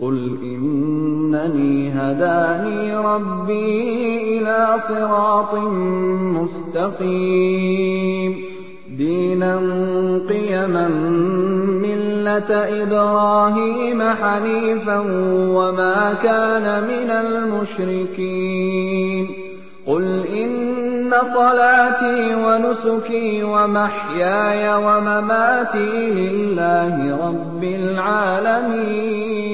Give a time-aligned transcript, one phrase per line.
[0.00, 5.54] قُلْ إِنَّنِي هَدَانِي رَبِّي إِلَىٰ صِرَاطٍ
[6.36, 8.32] مُّسْتَقِيمٍ
[8.98, 9.56] دِينًا
[10.28, 10.88] قِيَمًا
[11.80, 12.50] مِّلَّةَ
[12.82, 14.98] إِبْرَاهِيمَ حَنِيفًا
[15.56, 18.26] وَمَا كَانَ مِنَ الْمُشْرِكِينَ
[19.86, 25.90] قُلْ إِنَّ صَلَاتِي وَنُسُكِي وَمَحْيَايَ وَمَمَاتِي
[26.20, 26.96] لِلَّهِ
[27.28, 29.46] رَبِّ الْعَالَمِينَ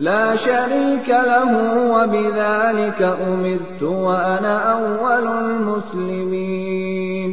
[0.00, 7.30] لَا شَرِيكَ لَهُ ۖ وَبِذَٰلِكَ أُمِرْتُ وَأَنَا أَوَّلُ الْمُسْلِمِينَ.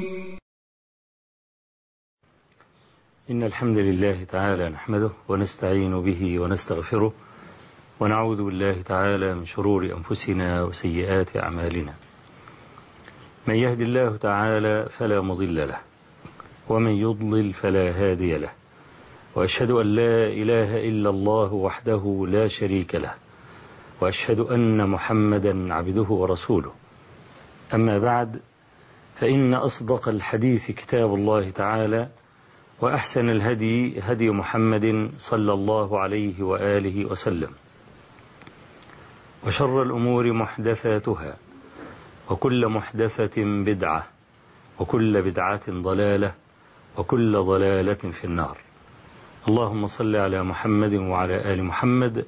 [3.31, 7.13] إن الحمد لله تعالى نحمده ونستعين به ونستغفره
[7.99, 11.93] ونعوذ بالله تعالى من شرور أنفسنا وسيئات أعمالنا.
[13.47, 15.79] من يهد الله تعالى فلا مضل له
[16.69, 18.51] ومن يضلل فلا هادي له.
[19.37, 23.13] وأشهد أن لا إله إلا الله وحده لا شريك له
[24.01, 26.71] وأشهد أن محمدا عبده ورسوله.
[27.73, 28.41] أما بعد
[29.19, 32.09] فإن أصدق الحديث كتاب الله تعالى
[32.81, 37.51] وأحسن الهدي هدي محمد صلى الله عليه وآله وسلم.
[39.47, 41.37] وشر الأمور محدثاتها
[42.29, 44.07] وكل محدثة بدعة
[44.79, 46.33] وكل بدعة ضلالة
[46.97, 48.57] وكل ضلالة في النار.
[49.47, 52.25] اللهم صل على محمد وعلى آل محمد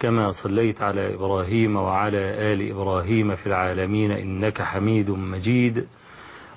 [0.00, 2.18] كما صليت على إبراهيم وعلى
[2.52, 5.86] آل إبراهيم في العالمين إنك حميد مجيد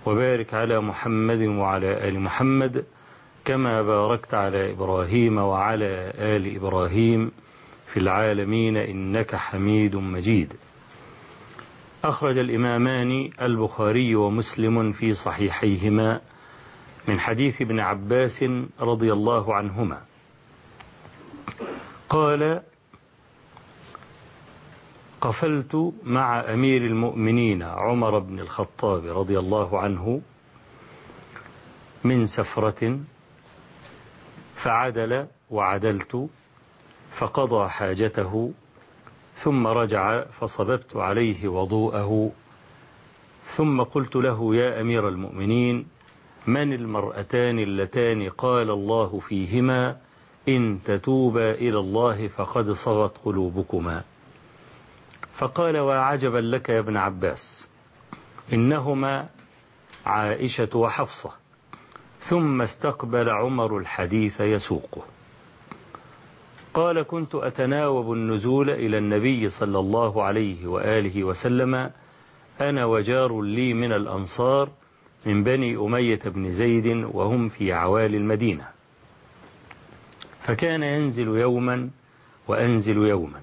[0.05, 2.85] وبارك على محمد وعلى آل محمد
[3.45, 7.31] كما باركت على إبراهيم وعلى آل إبراهيم
[7.93, 10.53] في العالمين إنك حميد مجيد.
[12.03, 16.21] أخرج الإمامان البخاري ومسلم في صحيحيهما
[17.07, 18.43] من حديث ابن عباس
[18.79, 20.01] رضي الله عنهما.
[22.09, 22.61] قال
[25.21, 30.21] قفلت مع أمير المؤمنين عمر بن الخطاب رضي الله عنه
[32.03, 32.99] من سفرة
[34.63, 36.29] فعدل وعدلت
[37.19, 38.51] فقضى حاجته
[39.43, 42.31] ثم رجع فصببت عليه وضوءه
[43.57, 45.87] ثم قلت له يا أمير المؤمنين
[46.49, 49.97] من المرأتان اللتان قال الله فيهما
[50.49, 54.03] إن تتوبا إلى الله فقد صغت قلوبكما.
[55.37, 57.67] فقال وعجبا لك يا ابن عباس
[58.53, 59.29] إنهما
[60.05, 61.31] عائشة وحفصة
[62.29, 65.03] ثم استقبل عمر الحديث يسوقه.
[66.73, 71.91] قال كنت أتناوب النزول إلى النبي صلى الله عليه وآله وسلم
[72.61, 74.69] أنا وجار لي من الأنصار
[75.25, 78.67] من بني أمية بن زيد وهم في عوالي المدينة.
[80.41, 81.89] فكان ينزل يوما
[82.47, 83.41] وأنزل يوما.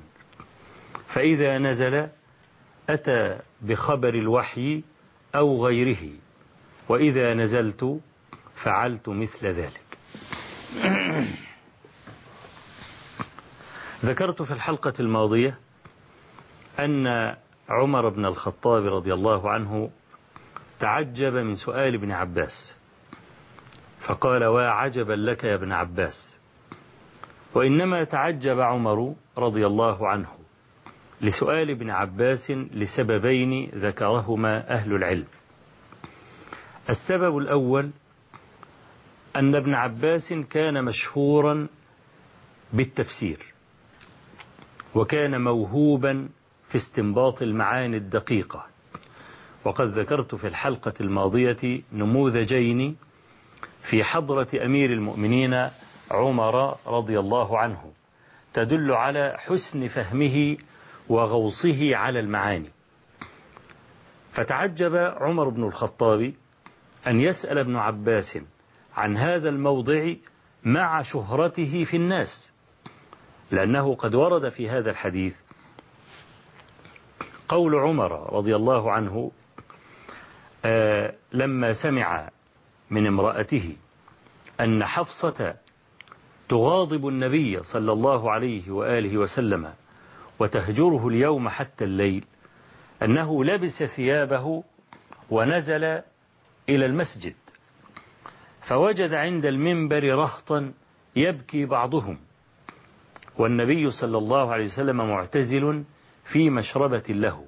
[1.09, 2.09] فإذا نزل
[2.91, 4.83] أتى بخبر الوحي
[5.35, 6.11] أو غيره
[6.89, 8.01] وإذا نزلت
[8.55, 9.99] فعلت مثل ذلك.
[14.05, 15.59] ذكرت في الحلقة الماضية
[16.79, 17.37] أن
[17.69, 19.91] عمر بن الخطاب رضي الله عنه
[20.81, 22.77] تعجب من سؤال ابن عباس.
[24.01, 26.41] فقال وعجبا لك يا ابن عباس.
[27.55, 30.29] وإنما تعجب عمر رضي الله عنه
[31.21, 35.27] لسؤال ابن عباس لسببين ذكرهما أهل العلم.
[36.91, 37.91] السبب الأول
[39.37, 41.69] أن ابن عباس كان مشهورا
[42.73, 43.55] بالتفسير
[44.95, 46.29] وكان موهوبا
[46.69, 48.67] في استنباط المعاني الدقيقة.
[49.67, 52.97] وقد ذكرت في الحلقة الماضية نموذجين
[53.91, 55.69] في حضرة أمير المؤمنين
[56.11, 57.93] عمر رضي الله عنه
[58.55, 60.57] تدل على حسن فهمه
[61.09, 62.71] وغوصه على المعاني.
[64.33, 66.33] فتعجب عمر بن الخطاب
[67.07, 68.39] أن يسأل ابن عباس
[68.97, 70.13] عن هذا الموضع
[70.65, 72.53] مع شهرته في الناس
[73.51, 75.35] لأنه قد ورد في هذا الحديث
[77.49, 79.33] قول عمر رضي الله عنه
[81.33, 82.31] لما سمع
[82.91, 83.77] من امرأته
[84.61, 85.55] أن حفصة
[86.49, 89.73] تغاضب النبي صلى الله عليه وآله وسلم
[90.39, 92.25] وتهجره اليوم حتى الليل
[93.03, 94.65] أنه لبس ثيابه
[95.31, 95.85] ونزل
[96.69, 97.35] إلى المسجد
[98.69, 100.73] فوجد عند المنبر رهطا
[101.17, 102.19] يبكي بعضهم
[103.39, 105.85] والنبي صلى الله عليه وسلم معتزل
[106.33, 107.45] في مشربة له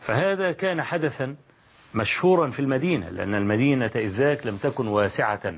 [0.00, 1.36] فهذا كان حدثا
[1.94, 5.54] مشهورا في المدينة لأن المدينة إذ ذاك لم تكن واسعة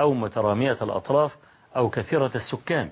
[0.00, 1.36] أو مترامية الأطراف
[1.76, 2.90] أو كثيرة السكان.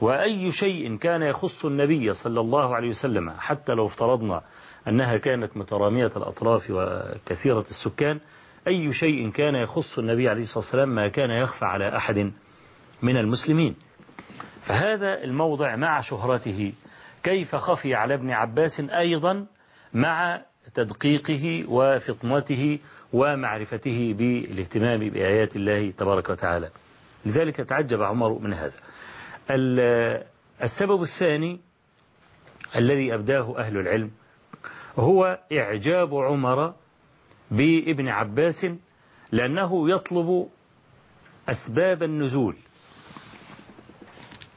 [0.00, 4.42] وأي شيء كان يخص النبي صلى الله عليه وسلم حتى لو افترضنا
[4.88, 8.20] أنها كانت مترامية الأطراف وكثيرة السكان
[8.66, 12.32] أي شيء كان يخص النبي عليه الصلاة والسلام ما كان يخفى على أحد
[13.02, 13.76] من المسلمين.
[14.62, 16.72] فهذا الموضع مع شهرته.
[17.22, 19.46] كيف خفي على ابن عباس أيضا
[19.94, 20.40] مع
[20.74, 22.78] تدقيقه وفطنته
[23.12, 26.70] ومعرفته بالاهتمام بآيات الله تبارك وتعالى.
[27.26, 28.72] لذلك تعجب عمر من هذا.
[30.62, 31.60] السبب الثاني
[32.76, 34.10] الذي أبداه أهل العلم
[34.96, 36.74] هو إعجاب عمر
[37.50, 38.66] بابن عباس
[39.32, 40.48] لأنه يطلب
[41.48, 42.56] أسباب النزول.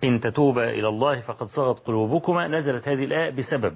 [0.03, 3.75] إن تتوبا إلى الله فقد صغت قلوبكما نزلت هذه الآية بسبب.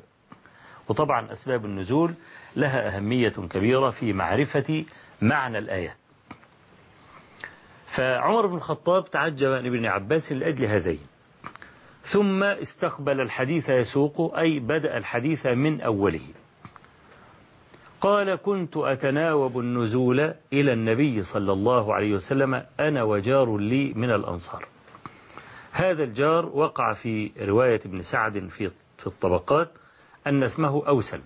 [0.89, 2.13] وطبعا أسباب النزول
[2.55, 4.85] لها أهمية كبيرة في معرفة
[5.21, 5.95] معنى الآية.
[7.95, 10.99] فعمر بن الخطاب تعجب من ابن عباس لأجل هذين.
[12.13, 16.27] ثم استقبل الحديث يسوق أي بدأ الحديث من أوله.
[18.01, 20.19] قال كنت أتناوب النزول
[20.53, 24.67] إلى النبي صلى الله عليه وسلم أنا وجار لي من الأنصار.
[25.71, 29.71] هذا الجار وقع في رواية ابن سعد في في الطبقات.
[30.27, 31.21] أن اسمه أوسل.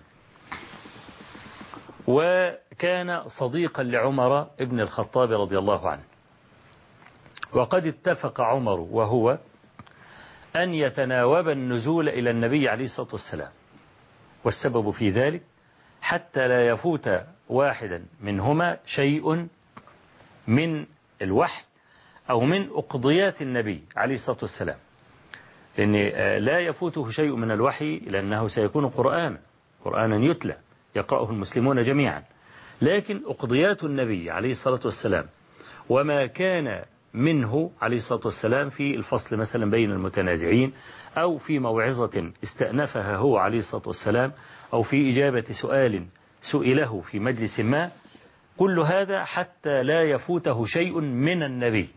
[2.06, 6.02] وكان صديقا لعمر ابن الخطاب رضي الله عنه.
[7.52, 9.38] وقد اتفق عمر وهو
[10.56, 13.50] أن يتناوب النزول إلى النبي عليه الصلاة والسلام.
[14.44, 15.42] والسبب في ذلك
[16.00, 17.10] حتى لا يفوت
[17.48, 19.48] واحدا منهما شيء
[20.46, 20.86] من
[21.22, 21.64] الوحي
[22.30, 24.78] أو من أقضيات النبي عليه الصلاة والسلام.
[25.80, 29.38] لأن لا يفوته شيء من الوحي لأنه سيكون قرآنا
[29.84, 30.56] قرآنا يتلى
[30.96, 32.22] يقرأه المسلمون جميعا.
[32.82, 35.26] لكن أقضيات النبي عليه الصلاة والسلام
[35.88, 36.82] وما كان
[37.14, 40.72] منه عليه الصلاة والسلام في الفصل مثلا بين المتنازعين
[41.16, 44.32] أو في موعظة استأنفها هو عليه الصلاة والسلام
[44.72, 46.04] أو في إجابة سؤال
[46.40, 47.90] سئله في مجلس ما
[48.58, 51.88] كل هذا حتى لا يفوته شيء من النبي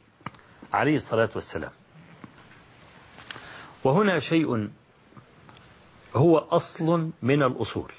[0.74, 1.72] عليه الصلاة والسلام.
[3.84, 4.70] وهنا شيء
[6.16, 7.92] هو أصل من الأصول.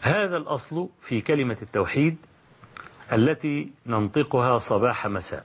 [0.00, 2.16] هذا الأصل في كلمة التوحيد
[3.12, 5.44] التي ننطقها صباح مساء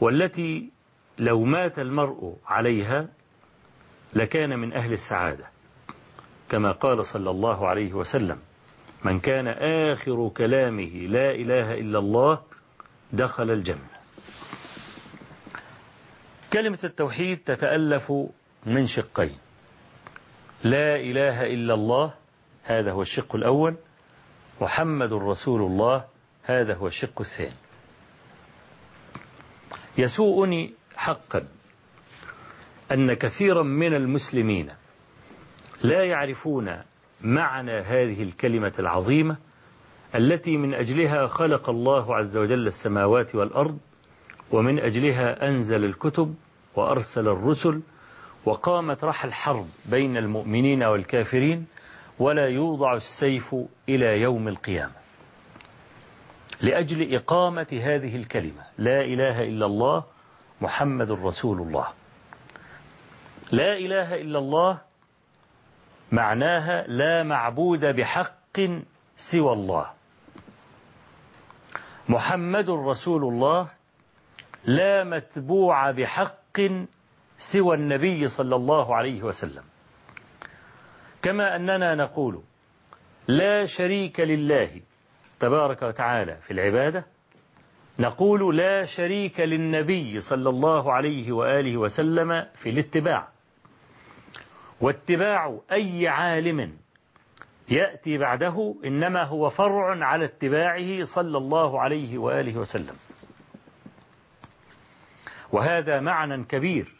[0.00, 0.70] والتي
[1.18, 3.08] لو مات المرء عليها
[4.14, 5.46] لكان من أهل السعادة
[6.48, 8.38] كما قال صلى الله عليه وسلم
[9.04, 9.48] من كان
[9.92, 12.42] آخر كلامه لا إله إلا الله
[13.12, 13.97] دخل الجنة.
[16.52, 18.12] كلمة التوحيد تتألف
[18.66, 19.38] من شقين.
[20.64, 22.14] لا إله إلا الله
[22.64, 23.76] هذا هو الشق الأول.
[24.60, 26.04] محمد رسول الله
[26.42, 27.56] هذا هو الشق الثاني.
[29.98, 31.48] يسوءني حقا
[32.92, 34.70] أن كثيرا من المسلمين
[35.82, 36.76] لا يعرفون
[37.20, 39.36] معنى هذه الكلمة العظيمة
[40.14, 43.78] التي من أجلها خلق الله عز وجل السماوات والأرض
[44.52, 46.34] ومن أجلها أنزل الكتب
[46.76, 47.82] وأرسل الرسل
[48.44, 51.66] وقامت رحى الحرب بين المؤمنين والكافرين
[52.18, 53.54] ولا يوضع السيف
[53.88, 54.92] إلى يوم القيامة.
[56.60, 60.04] لأجل إقامة هذه الكلمة لا إله إلا الله
[60.60, 61.86] محمد رسول الله.
[63.52, 64.78] لا إله إلا الله
[66.12, 68.60] معناها لا معبود بحق
[69.32, 69.90] سوى الله.
[72.08, 73.77] محمد رسول الله
[74.68, 76.60] لا متبوع بحق
[77.52, 79.62] سوى النبي صلى الله عليه وسلم.
[81.22, 82.42] كما أننا نقول
[83.28, 84.80] لا شريك لله
[85.40, 87.04] تبارك وتعالى في العبادة
[87.98, 93.28] نقول لا شريك للنبي صلى الله عليه وآله وسلم في الاتباع.
[94.80, 96.76] واتباع أي عالم
[97.68, 102.94] يأتي بعده إنما هو فرع على اتباعه صلى الله عليه وآله وسلم.
[105.52, 106.94] وهذا معنى كبير.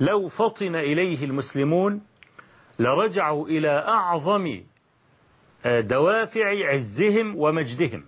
[0.00, 2.02] لو فطن إليه المسلمون
[2.78, 4.62] لرجعوا إلى أعظم
[5.64, 8.04] دوافع عزهم ومجدهم.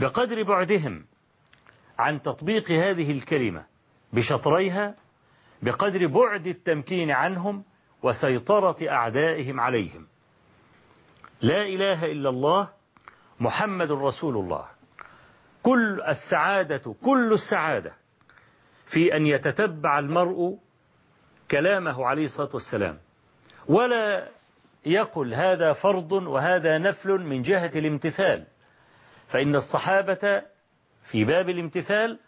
[0.00, 1.04] بقدر بعدهم
[1.98, 3.66] عن تطبيق هذه الكلمة
[4.12, 4.94] بشطريها
[5.62, 7.64] بقدر بعد التمكين عنهم
[8.02, 10.06] وسيطرة أعدائهم عليهم.
[11.42, 12.68] لا إله إلا الله
[13.40, 14.73] محمد رسول الله.
[15.64, 17.92] كل السعادة كل السعادة
[18.86, 20.58] في أن يتتبع المرء
[21.50, 22.98] كلامه عليه الصلاة والسلام.
[23.68, 24.28] ولا
[24.86, 28.46] يقل هذا فرض وهذا نفل من جهة الامتثال.
[29.28, 30.42] فإن الصحابة
[31.10, 32.18] في باب الامتثال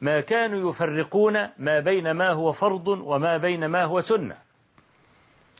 [0.00, 4.36] ما كانوا يفرقون ما بين ما هو فرض وما بين ما هو سنة.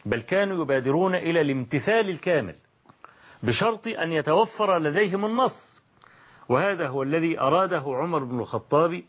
[0.04, 2.54] بل كانوا يبادرون إلى الامتثال الكامل
[3.42, 5.75] بشرط أن يتوفر لديهم النص.
[6.48, 9.02] وهذا هو الذي أراده عمر بن الخطاب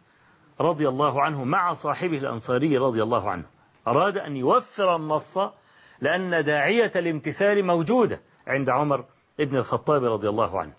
[0.61, 3.45] رضي الله عنه مع صاحبه الأنصاري رضي الله عنه.
[3.87, 5.37] أراد أن يوفر النص
[6.01, 9.05] لأن داعية الامتثال موجودة عند عمر
[9.39, 10.73] بن الخطاب رضي الله عنه.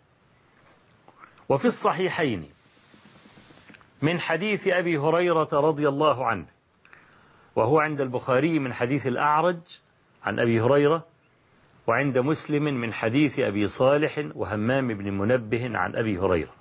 [1.49, 2.49] وفي الصحيحين
[4.03, 6.47] من حديث أبي هريرة رضي الله عنه
[7.57, 9.61] وهو عند البخاري من حديث الأعرج
[10.25, 11.05] عن أبي هريرة
[11.89, 16.53] وعند مسلم من حديث أبي صالح وهمام بن منبه عن أبي هريرة.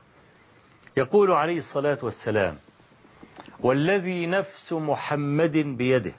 [0.97, 2.57] يقول عليه الصلاة والسلام
[3.59, 6.13] والذي نفس محمد بيده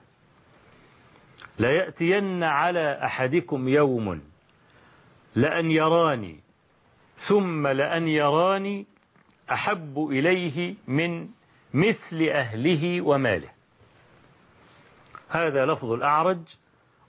[1.59, 4.23] ليأتين على أحدكم يوم
[5.35, 6.41] لأن يراني
[7.29, 8.87] ثم لأن يراني
[9.53, 11.29] أحب إليه من
[11.75, 13.51] مثل أهله وماله.
[15.29, 16.41] هذا لفظ الأعرج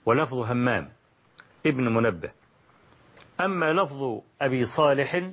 [0.06, 0.88] ولفظ همام.
[1.66, 2.30] ابن منبه.
[3.40, 5.30] أما لفظ أبي صالح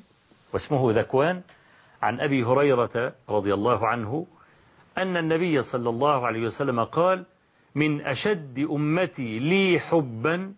[0.54, 1.42] واسمه ذكوان
[2.02, 4.28] عن أبي هريرة رضي الله عنه
[4.98, 7.26] أن النبي صلى الله عليه وسلم قال
[7.76, 10.54] من أشد أمتي لي حبا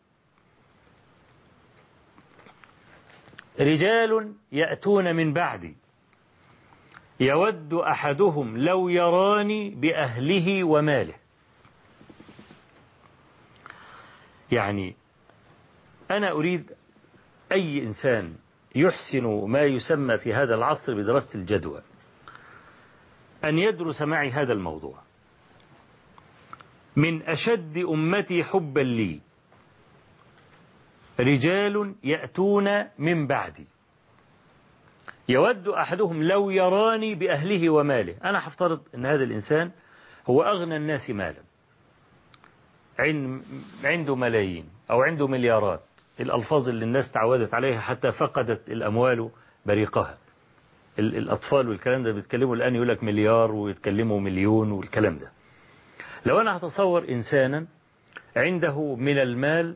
[3.60, 5.76] رجال يأتون من بعدي.
[7.20, 11.14] يود أحدهم لو يراني بأهله وماله.
[14.52, 14.96] يعني
[16.12, 16.72] أنا أريد
[17.52, 18.36] أي إنسان
[18.76, 21.82] يحسن ما يسمى في هذا العصر بدراسة الجدوى
[23.44, 25.02] أن يدرس معي هذا الموضوع.
[26.96, 29.20] من أشد أمتي حبا لي.
[31.20, 33.68] رجال يأتون من بعدي.
[35.30, 38.16] يود أحدهم لو يراني بأهله وماله.
[38.24, 39.72] أنا حفترض أن هذا الإنسان
[40.30, 41.44] هو أغنى الناس مالا.
[43.84, 45.82] عنده ملايين أو عنده مليارات.
[46.20, 49.30] الألفاظ اللي الناس تعودت عليها حتى فقدت الأموال
[49.66, 50.18] بريقها.
[51.00, 55.32] الأطفال والكلام ده بيتكلموا الآن يقول لك مليار ويتكلموا مليون والكلام ده.
[56.26, 57.66] لو أنا هتصور إنسانا
[58.36, 59.76] عنده من المال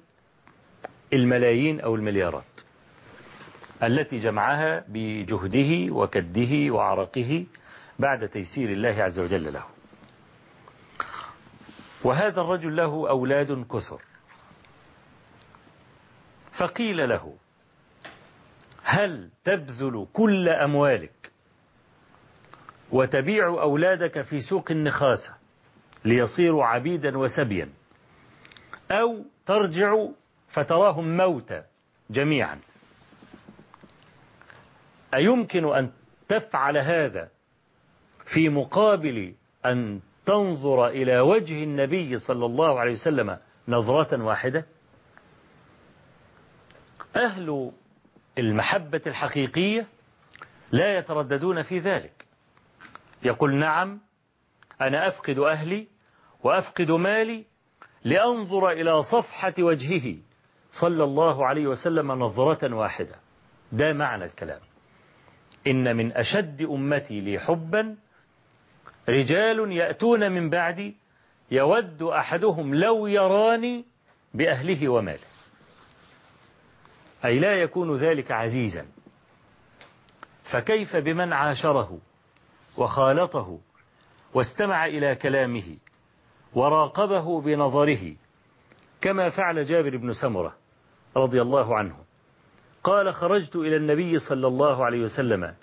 [1.14, 2.44] الملايين أو المليارات
[3.84, 7.46] التي جمعها بجهده وكده وعرقه
[8.00, 9.64] بعد تيسير الله عز وجل له.
[12.04, 14.02] وهذا الرجل له أولاد كثر
[16.58, 17.34] فقيل له
[18.84, 21.32] هل تبذل كل أموالك
[22.92, 25.36] وتبيع أولادك في سوق النخاسة
[26.06, 27.70] ليصيروا عبيدا وسبيا
[28.92, 29.94] أو ترجع
[30.50, 31.64] فتراهم موتى
[32.10, 32.60] جميعا؟
[35.14, 35.92] أيمكن أن
[36.30, 37.30] تفعل هذا
[38.34, 39.34] في مقابل
[39.66, 44.66] أن تنظر إلى وجه النبي صلى الله عليه وسلم نظرة واحدة؟
[47.16, 47.72] أهل
[48.38, 49.88] المحبة الحقيقية
[50.72, 52.26] لا يترددون في ذلك.
[53.24, 54.00] يقول نعم
[54.82, 55.88] أنا أفقد أهلي
[56.44, 57.46] وأفقد مالي
[58.04, 60.18] لأنظر إلى صفحة وجهه
[60.82, 63.16] صلى الله عليه وسلم نظرة واحدة.
[63.72, 64.60] ده معنى الكلام.
[65.68, 67.98] إن من أشد أمتي لي حبا
[69.10, 70.96] رجال يأتون من بعدي
[71.52, 73.86] يود أحدهم لو يراني
[74.34, 75.33] بأهله وماله.
[77.26, 78.86] أي لا يكون ذلك عزيزا.
[80.52, 82.00] فكيف بمن عاشره
[82.78, 83.60] وخالطه
[84.34, 85.78] واستمع إلى كلامه
[86.54, 88.16] وراقبه بنظره
[89.02, 90.56] كما فعل جابر بن سمرة
[91.18, 91.98] رضي الله عنه.
[92.84, 95.54] قال خرجت إلى النبي صلى الله عليه وسلم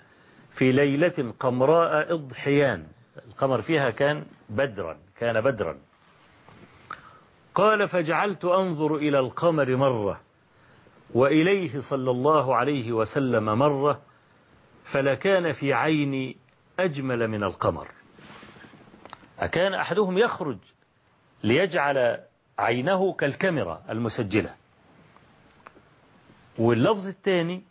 [0.57, 2.87] في ليلة قمراء إضحيان.
[3.27, 5.77] القمر فيها كان بدرا كان بدرا.
[7.55, 10.21] قال فجعلت أنظر إلى القمر مرة
[11.13, 14.01] وإليه صلى الله عليه وسلم مرة
[14.91, 16.37] فلكان في عيني
[16.79, 17.87] أجمل من القمر.
[19.39, 20.57] أكان أحدهم يخرج
[21.43, 22.17] ليجعل
[22.59, 24.55] عينه كالكاميرا المسجلة.
[26.57, 27.63] واللفظ الثاني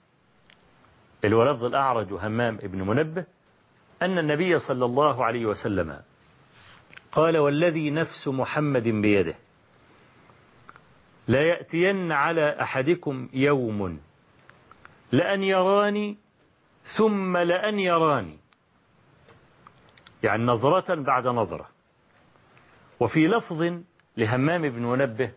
[1.25, 3.25] اللي هو لفظ الأعرج همام ابن منبه
[4.03, 6.01] أن النبي صلى الله عليه وسلم
[7.13, 9.35] قال والذي نفس محمد بيده.
[11.29, 14.01] لا يأتين على أحدكم يوم.
[15.13, 16.19] لأن يراني
[16.97, 18.39] ثم لأن يراني.
[20.23, 21.69] يعني نظرة بعد نظرة.
[23.01, 23.83] وفي لفظ
[24.17, 25.33] لهمام بن منبه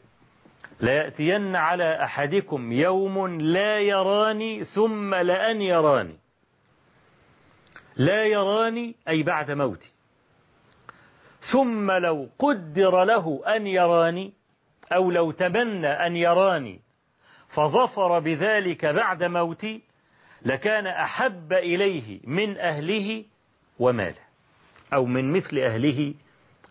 [0.82, 6.18] ليأتين على أحدكم يوم لا يراني ثم لأن يراني.
[7.96, 9.92] لا يراني أي بعد موتي.
[11.54, 14.34] ثم لو قدر له أن يراني
[14.96, 16.80] أو لو تمنى أن يراني
[17.48, 19.82] فظفر بذلك بعد موتي
[20.46, 23.26] لكان أحب إليه من أهله
[23.80, 24.22] وماله
[24.94, 26.14] أو من مثل أهله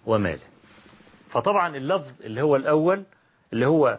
[0.06, 0.46] وماله.
[1.30, 3.04] فطبعا اللفظ اللي هو الأول
[3.52, 3.98] اللي هو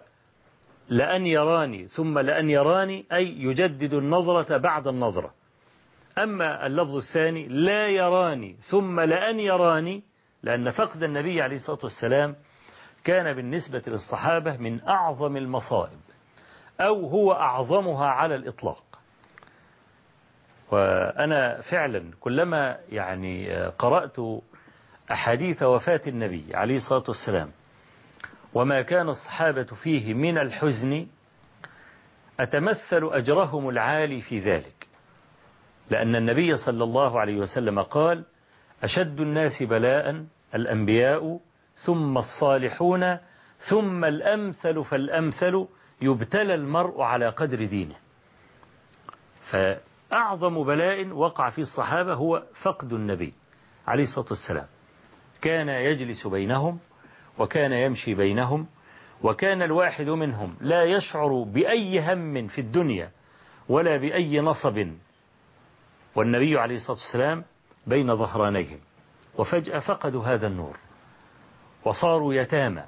[0.89, 5.33] لأن يراني ثم لأن يراني أي يجدد النظرة بعد النظرة.
[6.17, 10.03] أما اللفظ الثاني لا يراني ثم لأن يراني
[10.43, 12.35] لأن فقد النبي عليه الصلاة والسلام
[13.03, 15.99] كان بالنسبة للصحابة من أعظم المصائب
[16.81, 18.83] أو هو أعظمها على الإطلاق.
[20.71, 24.17] وأنا فعلا كلما يعني قرأت
[25.11, 27.51] أحاديث وفاة النبي عليه الصلاة والسلام
[28.53, 31.07] وما كان الصحابة فيه من الحزن
[32.39, 34.87] أتمثل أجرهم العالي في ذلك.
[35.89, 38.23] لأن النبي صلى الله عليه وسلم قال
[38.83, 41.39] أشد الناس بلاء الأنبياء
[41.75, 43.17] ثم الصالحون
[43.69, 45.67] ثم الأمثل فالأمثل
[46.01, 47.95] يبتلى المرء على قدر دينه.
[49.51, 53.33] فأعظم بلاء وقع في الصحابة هو فقد النبي
[53.87, 54.67] عليه الصلاة والسلام.
[55.41, 56.79] كان يجلس بينهم
[57.39, 58.67] وكان يمشي بينهم
[59.23, 63.11] وكان الواحد منهم لا يشعر بأي هم في الدنيا
[63.69, 64.87] ولا بأي نصب.
[66.15, 67.43] والنبي عليه الصلاة والسلام
[67.87, 68.79] بين ظهرانيهم.
[69.37, 70.77] وفجأة فقدوا هذا النور.
[71.85, 72.83] وصاروا يتامى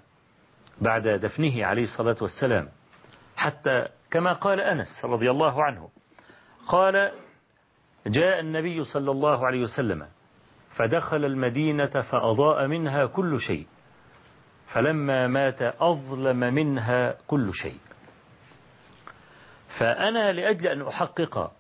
[0.82, 2.70] بعد دفنه عليه الصلاة والسلام.
[3.36, 5.90] حتى كما قال أنس رضي الله عنه
[6.68, 7.12] قال
[8.08, 10.08] جاء النبي صلى الله عليه وسلم
[10.76, 13.68] فدخل المدينة فأضاء منها كل شيء
[14.68, 17.78] فلما مات أظلم منها كل شيء.
[19.80, 21.52] فأنا لأجل أن أحقق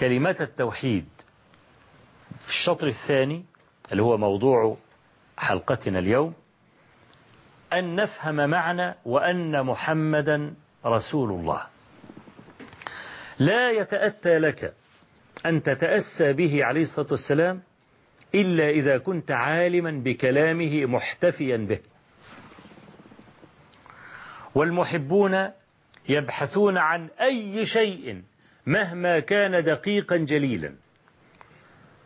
[0.00, 1.08] كلمة التوحيد
[2.40, 3.44] في الشطر الثاني
[3.92, 4.76] اللي هو موضوع
[5.40, 6.34] حلقتنا اليوم
[7.72, 10.54] أن نفهم معنى وأن محمدا
[10.86, 11.62] رسول الله.
[13.38, 14.74] لا يتأتى لك
[15.46, 17.62] أن تتأسى به عليه الصلاة والسلام
[18.34, 21.78] إلا إذا كنت عالما بكلامه محتفيا به.
[24.54, 25.50] والمحبون
[26.08, 28.22] يبحثون عن أي شيء
[28.66, 30.74] مهما كان دقيقا جليلا.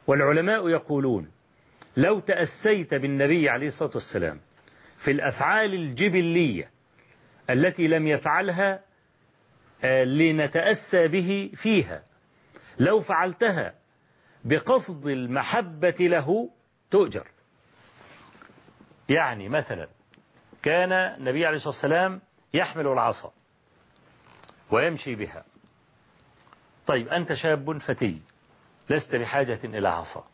[0.07, 1.34] والعلماء يقولون
[1.97, 4.41] لو تأسيت بالنبي عليه الصلاة والسلام
[5.05, 6.71] في الأفعال الجبلية
[7.51, 8.81] التي لم يفعلها
[10.05, 12.03] لنتأسى به فيها.
[12.79, 13.75] لو فعلتها
[14.45, 16.51] بقصد المحبة له
[16.91, 17.29] تؤجر.
[19.09, 19.89] يعني مثلا
[20.63, 22.21] كان النبي عليه الصلاة والسلام
[22.55, 23.33] يحمل العصا
[24.71, 25.45] ويمشي بها.
[26.87, 28.23] طيب أنت شاب فتي
[28.91, 30.34] لست بحاجة إلى عصا.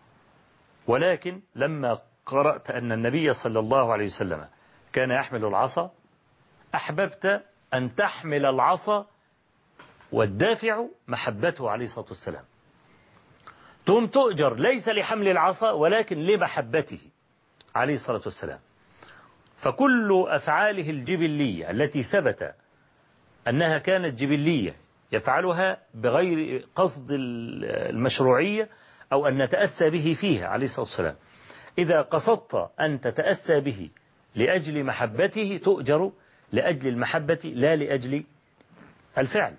[0.91, 4.47] ولكن لما قرأت أن النبي صلى الله عليه وسلم
[4.93, 5.91] كان يحمل العصا
[6.75, 7.43] أحببت
[7.75, 9.07] أن تحمل العصا
[10.13, 12.45] والدافع محبته عليه الصلاة والسلام.
[13.87, 17.01] ثم تؤجر ليس لحمل العصا ولكن لمحبته
[17.75, 18.59] عليه الصلاة والسلام.
[19.63, 22.55] فكل أفعاله الجبلية التي ثبت
[23.49, 24.75] أنها كانت جبلية
[25.13, 28.69] يفعلها بغير قصد المشروعية
[29.13, 31.17] أو أن نتأسى به فيها عليه الصلاة والسلام.
[31.79, 33.91] إذا قصدت أن تتأسى به
[34.35, 36.13] لأجل محبته تؤجر
[36.53, 38.25] لأجل المحبة لا لأجل
[39.19, 39.55] الفعل.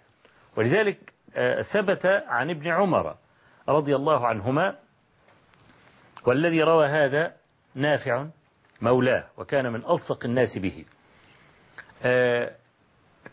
[0.58, 1.14] ولذلك
[1.62, 3.16] ثبت عن ابن عمر
[3.70, 4.76] رضي الله عنهما
[6.28, 7.34] والذي روى هذا
[7.76, 8.28] نافع
[8.82, 10.86] مولاه وكان من ألصق الناس به.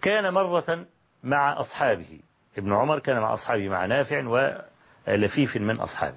[0.02, 0.87] كان مرة
[1.22, 2.20] مع أصحابه.
[2.59, 4.20] ابن عمر كان مع أصحابه مع نافع
[5.09, 6.16] ولفيف من أصحابه.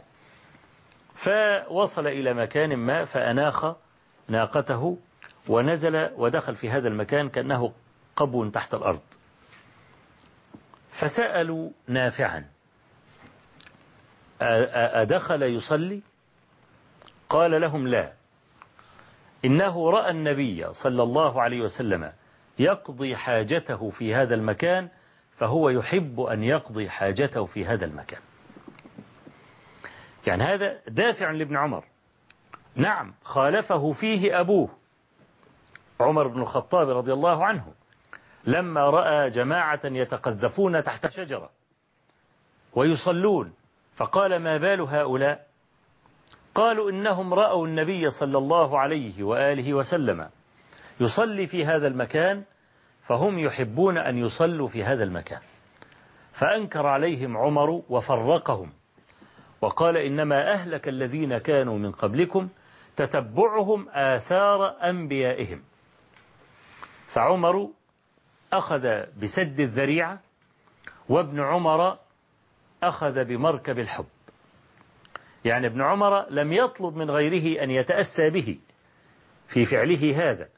[1.15, 3.65] فوصل إلى مكان ما فأناخ
[4.27, 4.97] ناقته
[5.47, 7.73] ونزل ودخل في هذا المكان كأنه
[8.15, 9.01] قبو تحت الأرض.
[10.99, 12.45] فسألوا نافعا
[14.41, 16.01] أدخل يصلي؟
[17.29, 18.13] قال لهم لا.
[19.45, 22.11] إنه رأى النبي صلى الله عليه وسلم
[22.59, 24.89] يقضي حاجته في هذا المكان
[25.37, 28.19] فهو يحب أن يقضي حاجته في هذا المكان.
[30.27, 31.83] يعني هذا دافع لابن عمر.
[32.75, 34.69] نعم خالفه فيه أبوه
[35.99, 37.65] عمر بن الخطاب رضي الله عنه
[38.45, 41.49] لما رأى جماعة يتقذفون تحت شجرة
[42.73, 43.53] ويصلون
[43.95, 45.47] فقال ما بال هؤلاء؟
[46.55, 50.29] قالوا إنهم رأوا النبي صلى الله عليه وآله وسلم
[50.99, 52.43] يصلي في هذا المكان
[53.07, 55.39] فهم يحبون أن يصلوا في هذا المكان.
[56.39, 58.71] فأنكر عليهم عمر وفرقهم.
[59.61, 62.49] وقال إنما أهلك الذين كانوا من قبلكم
[62.95, 65.63] تتبعهم آثار أنبيائهم.
[67.13, 67.69] فعمر
[68.53, 68.81] أخذ
[69.21, 70.19] بسد الذريعة
[71.09, 71.97] وابن عمر
[72.83, 74.05] أخذ بمركب الحب.
[75.45, 78.59] يعني ابن عمر لم يطلب من غيره أن يتأسى به
[79.47, 80.49] في فعله هذا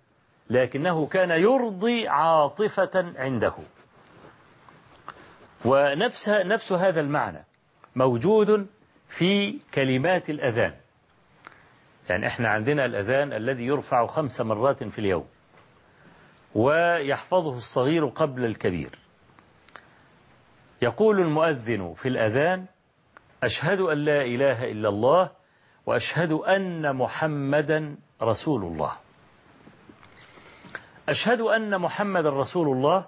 [0.49, 3.53] لكنه كان يرضي عاطفة عنده.
[5.65, 7.45] ونفس نفس هذا المعنى
[7.95, 8.67] موجود
[9.17, 10.73] في كلمات الأذان.
[12.09, 15.25] يعني إحنا عندنا الأذان الذي يرفع خمس مرات في اليوم
[16.55, 18.99] ويحفظه الصغير قبل الكبير.
[20.81, 22.65] يقول المؤذن في الأذان
[23.43, 25.29] أشهد أن لا إله إلا الله
[25.85, 28.91] وأشهد أن محمدا رسول الله.
[31.09, 33.07] أشهد أن محمد رسول الله.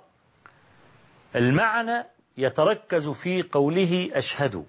[1.35, 2.03] المعنى
[2.37, 4.65] يتركز في قوله أشهد.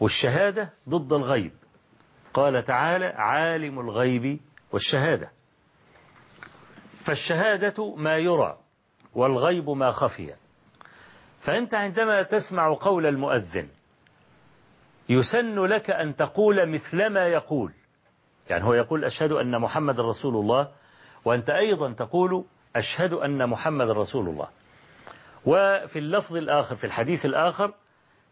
[0.00, 1.52] والشهادة ضد الغيب.
[2.34, 4.40] قال تعالى عالم الغيب
[4.72, 5.30] والشهادة.
[7.06, 8.58] فالشهادة ما يرى
[9.14, 10.34] والغيب ما خفي.
[11.40, 13.68] فأنت عندما تسمع قول المؤذن
[15.08, 17.72] يسن لك أن تقول مثلما يقول.
[18.50, 20.68] يعني هو يقول أشهد أن محمد رسول الله
[21.24, 22.44] وأنت أيضا تقول
[22.76, 24.48] أشهد أن محمد رسول الله.
[25.44, 27.74] وفي اللفظ الآخر في الحديث الآخر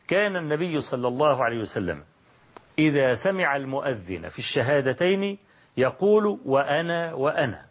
[0.09, 2.05] كان النبي صلى الله عليه وسلم
[2.79, 5.39] إذا سمع المؤذن في الشهادتين
[5.77, 7.65] يقول وأنا وأنا.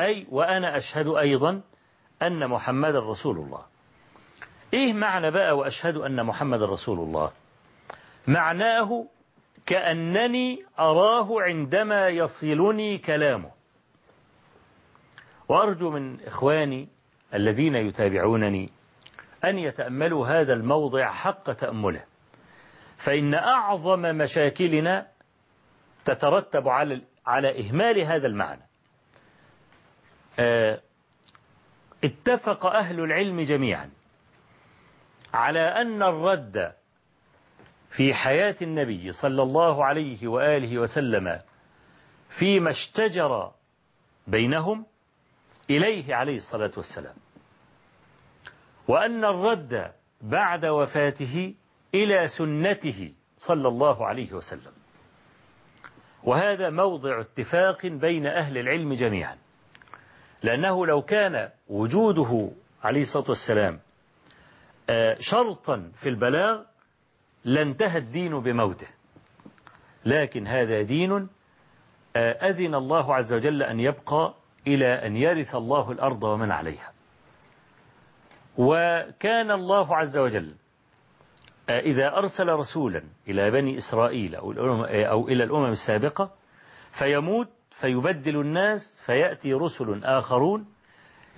[0.00, 1.60] أي وأنا أشهد أيضا
[2.22, 3.62] أن محمد رسول الله.
[4.74, 7.30] إيه معنى بقى وأشهد أن محمد رسول الله؟
[8.26, 9.06] معناه
[9.66, 13.50] كأنني أراه عندما يصلني كلامه.
[15.48, 16.88] وأرجو من إخواني
[17.34, 18.70] الذين يتابعونني
[19.44, 22.04] أن يتأملوا هذا الموضع حق تأمله.
[23.04, 25.06] فإن أعظم مشاكلنا
[26.04, 28.62] تترتب على على إهمال هذا المعنى.
[32.04, 33.90] اتفق أهل العلم جميعا
[35.34, 36.72] على أن الرد
[37.90, 41.40] في حياة النبي صلى الله عليه وآله وسلم
[42.38, 43.52] فيما اشتجر
[44.26, 44.86] بينهم
[45.70, 47.14] إليه عليه الصلاة والسلام.
[48.88, 51.54] وأن الرد بعد وفاته
[51.94, 54.72] إلى سنته صلى الله عليه وسلم.
[56.24, 59.36] وهذا موضع اتفاق بين أهل العلم جميعا.
[60.42, 62.50] لأنه لو كان وجوده
[62.84, 63.80] عليه الصلاة والسلام
[65.18, 66.62] شرطا في البلاغ
[67.44, 68.88] لانتهى الدين بموته.
[70.04, 71.28] لكن هذا دين
[72.16, 74.34] أذن الله عز وجل أن يبقى
[74.66, 76.92] إلى أن يرث الله الأرض ومن عليها.
[78.58, 80.54] وكان الله عز وجل
[81.70, 84.52] إذا أرسل رسولا إلى بني إسرائيل أو,
[84.88, 86.30] أو إلى الأمم السابقة
[86.98, 87.48] فيموت
[87.80, 90.66] فيبدل الناس فيأتي رسل آخرون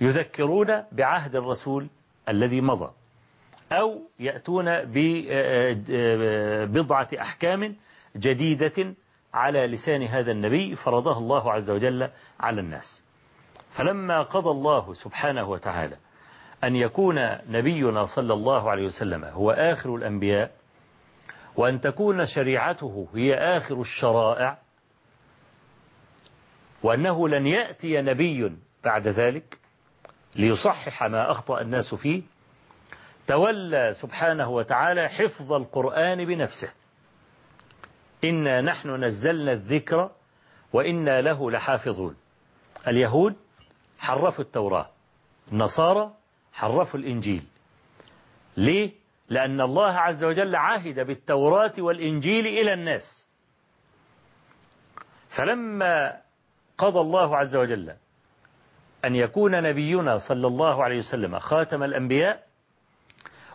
[0.01, 1.87] يذكرون بعهد الرسول
[2.29, 2.91] الذي مضى
[3.71, 4.65] أو يأتون
[5.89, 7.75] ببضعة أحكام
[8.15, 8.95] جديدة
[9.33, 13.03] على لسان هذا النبي فرضها الله عز وجل على الناس.
[13.71, 15.95] فلما قضى الله سبحانه وتعالى
[16.63, 17.15] أن يكون
[17.47, 20.51] نبينا صلى الله عليه وسلم هو آخر الأنبياء
[21.55, 24.57] وأن تكون شريعته هي آخر الشرائع
[26.83, 29.57] وأنه لن يأتي نبي بعد ذلك
[30.35, 32.21] ليصحح ما أخطأ الناس فيه
[33.27, 36.73] تولى سبحانه وتعالى حفظ القرآن بنفسه.
[38.23, 40.11] إنا نحن نزلنا الذكر
[40.73, 42.15] وإنا له لحافظون.
[42.87, 43.35] اليهود
[43.97, 44.89] حرفوا التوراة
[45.51, 46.13] النصارى
[46.53, 47.43] حرفوا الإنجيل.
[48.57, 48.91] ليه؟
[49.29, 53.27] لأن الله عز وجل عهد بالتوراة والإنجيل إلى الناس.
[55.29, 56.21] فلما
[56.77, 57.93] قضى الله عز وجل
[59.05, 62.43] أن يكون نبينا صلى الله عليه وسلم خاتم الأنبياء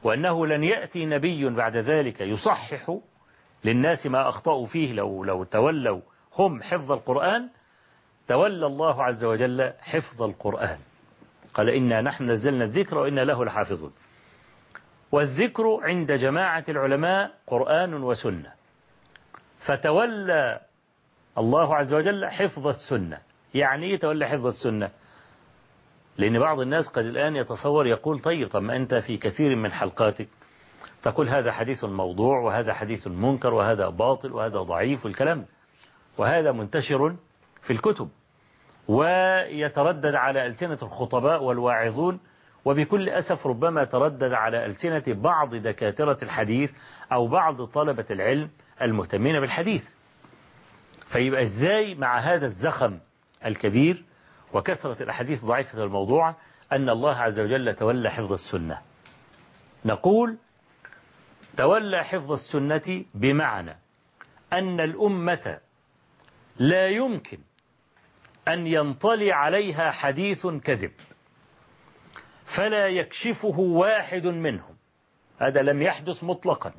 [0.03, 2.99] وأنه لن يأتي نبي بعد ذلك يصحح
[3.65, 6.01] للناس ما أخطأوا فيه لو, لو تولوا
[6.39, 7.49] هم حفظ القرآن
[8.29, 10.79] تولى الله عز وجل حفظ القرآن.
[11.55, 13.93] قال إنا نحن نزلنا الذكر وإنا له لحافظون.
[15.13, 18.53] والذكر عند جماعة العلماء قرآن وسنة.
[19.67, 20.61] فتولى
[21.39, 23.19] الله عز وجل حفظ السنة.
[23.55, 24.91] يعني إيه تولى حفظ السنة؟
[26.19, 30.29] لأن بعض الناس قد الآن يتصور يقول طيب طب ما أنت في كثير من حلقاتك
[31.03, 35.47] تقول هذا حديث موضوع وهذا حديث منكر وهذا باطل وهذا ضعيف والكلام
[36.19, 37.17] وهذا منتشر
[37.63, 38.09] في الكتب.
[38.89, 42.21] ويتردد على ألسنة الخطباء والواعظون
[42.65, 46.71] وبكل أسف ربما تردد على ألسنة بعض دكاترة الحديث
[47.13, 48.51] أو بعض طلبة العلم
[48.83, 49.85] المهتمين بالحديث.
[51.13, 52.99] فيبقى إزاي مع هذا الزخم
[53.47, 54.05] الكبير
[54.53, 56.37] وكثرة الأحاديث الضعيفة الموضوعة
[56.73, 58.79] أن الله عز وجل تولى حفظ السنة؟
[59.85, 60.37] نقول
[61.57, 63.77] تولى حفظ السنة بمعنى
[64.53, 65.59] أن الأمة
[66.59, 67.39] لا يمكن
[68.49, 70.93] أن ينطلي عليها حديث كذب.
[72.57, 74.77] فلا يكشفه واحد منهم.
[75.39, 76.73] هذا لم يحدث مطلقا.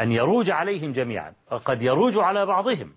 [0.00, 1.34] أن يروج عليهم جميعا.
[1.50, 2.94] قد يروج على بعضهم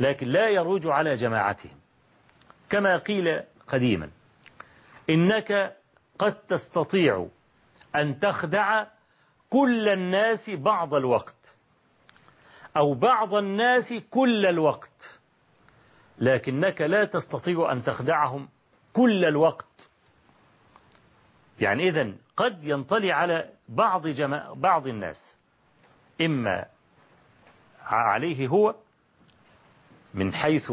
[0.00, 1.76] لكن لا يروج على جماعتهم.
[2.70, 4.10] كما قيل قديما
[5.10, 5.76] إنك
[6.18, 7.28] قد تستطيع
[7.96, 8.84] أن تخدع
[9.50, 11.55] كل الناس بعض الوقت.
[12.76, 15.18] أو بعض الناس كل الوقت.
[16.18, 18.48] لكنك لا تستطيع أن تخدعهم
[18.92, 19.90] كل الوقت.
[21.60, 24.52] يعني إذا قد ينطلي على بعض جما...
[24.52, 25.38] بعض الناس.
[26.20, 26.66] إما
[27.82, 28.74] عليه هو
[30.14, 30.72] من حيث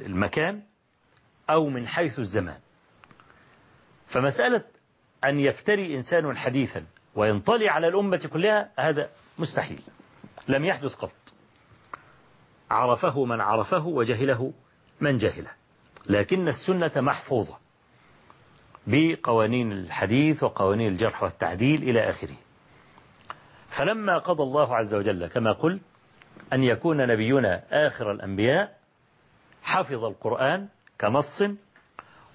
[0.00, 0.62] المكان
[1.50, 2.58] أو من حيث الزمان.
[4.06, 4.64] فمسألة
[5.24, 9.82] أن يفتري إنسان حديثا وينطلي على الأمة كلها هذا مستحيل.
[10.48, 11.12] لم يحدث قط.
[12.70, 14.52] عرفه من عرفه وجهله
[15.00, 15.50] من جهله.
[16.08, 17.58] لكن السنة محفوظة
[18.86, 22.36] بقوانين الحديث وقوانين الجرح والتعديل إلى آخره.
[23.68, 25.82] فلما قضى الله عز وجل كما قلت
[26.52, 28.78] أن يكون نبينا آخر الأنبياء
[29.62, 30.68] حفظ القرآن
[31.00, 31.42] كنص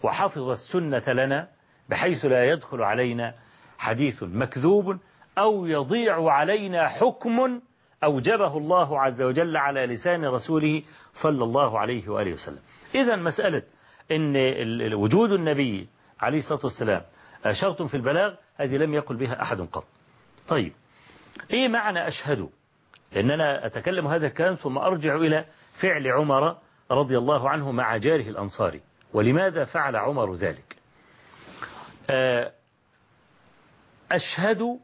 [0.03, 1.47] وحفظ السنة لنا
[1.89, 3.35] بحيث لا يدخل علينا
[3.77, 4.97] حديث مكذوب
[5.37, 7.61] أو يضيع علينا حكم
[8.03, 12.59] أوجبه الله عز وجل على لسان رسوله صلى الله عليه وآله وسلم.
[12.95, 13.61] إذا مسألة
[14.11, 15.87] أن وجود النبي
[16.19, 17.01] عليه الصلاة والسلام
[17.51, 19.85] شرط في البلاغ هذه لم يقل بها أحد قط.
[20.47, 20.73] طيب
[21.51, 22.49] إيه معنى أشهد؟
[23.11, 25.45] لأن أنا أتكلم هذا الكلام ثم أرجع إلى
[25.81, 26.57] فعل عمر
[26.91, 28.81] رضي الله عنه مع جاره الأنصاري.
[29.13, 30.75] ولماذا فعل عمر ذلك؟
[34.11, 34.79] أشهد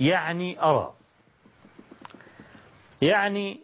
[0.00, 0.92] يعني أرى.
[3.02, 3.60] يعني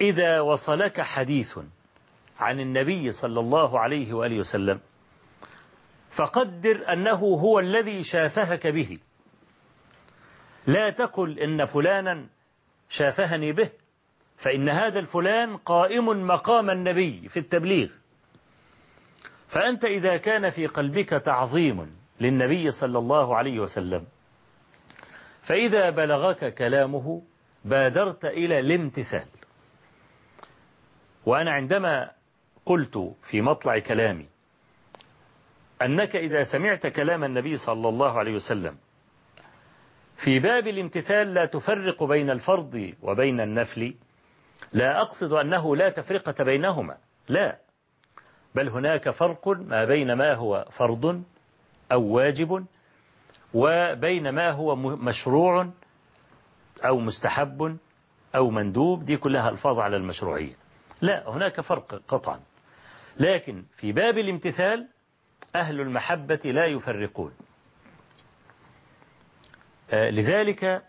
[0.00, 1.58] إذا وصلك حديث
[2.38, 4.80] عن النبي صلى الله عليه وآله وسلم
[6.16, 8.98] فقدر أنه هو الذي شافهك به.
[10.66, 12.26] لا تقل إن فلانا
[12.88, 13.70] شافهني به
[14.44, 17.88] فإن هذا الفلان قائم مقام النبي في التبليغ.
[19.48, 24.06] فأنت إذا كان في قلبك تعظيم للنبي صلى الله عليه وسلم
[25.46, 27.22] فإذا بلغك كلامه
[27.64, 29.26] بادرت إلى الامتثال.
[31.26, 32.10] وأنا عندما
[32.66, 34.26] قلت في مطلع كلامي
[35.82, 38.76] أنك إذا سمعت كلام النبي صلى الله عليه وسلم
[40.24, 43.94] في باب الامتثال لا تفرق بين الفرض وبين النفل
[44.72, 46.96] لا أقصد أنه لا تفرقة بينهما
[47.28, 47.58] لا.
[48.54, 51.22] بل هناك فرق ما بين ما هو فرض
[51.92, 52.66] أو واجب
[53.56, 55.68] وبين ما هو مشروع
[56.84, 57.76] أو مستحب
[58.34, 60.54] أو مندوب دي كلها ألفاظ على المشروعية.
[61.00, 62.40] لا هناك فرق قطعا.
[63.20, 64.88] لكن في باب الامتثال
[65.54, 67.32] أهل المحبة لا يفرقون.
[69.92, 70.82] لذلك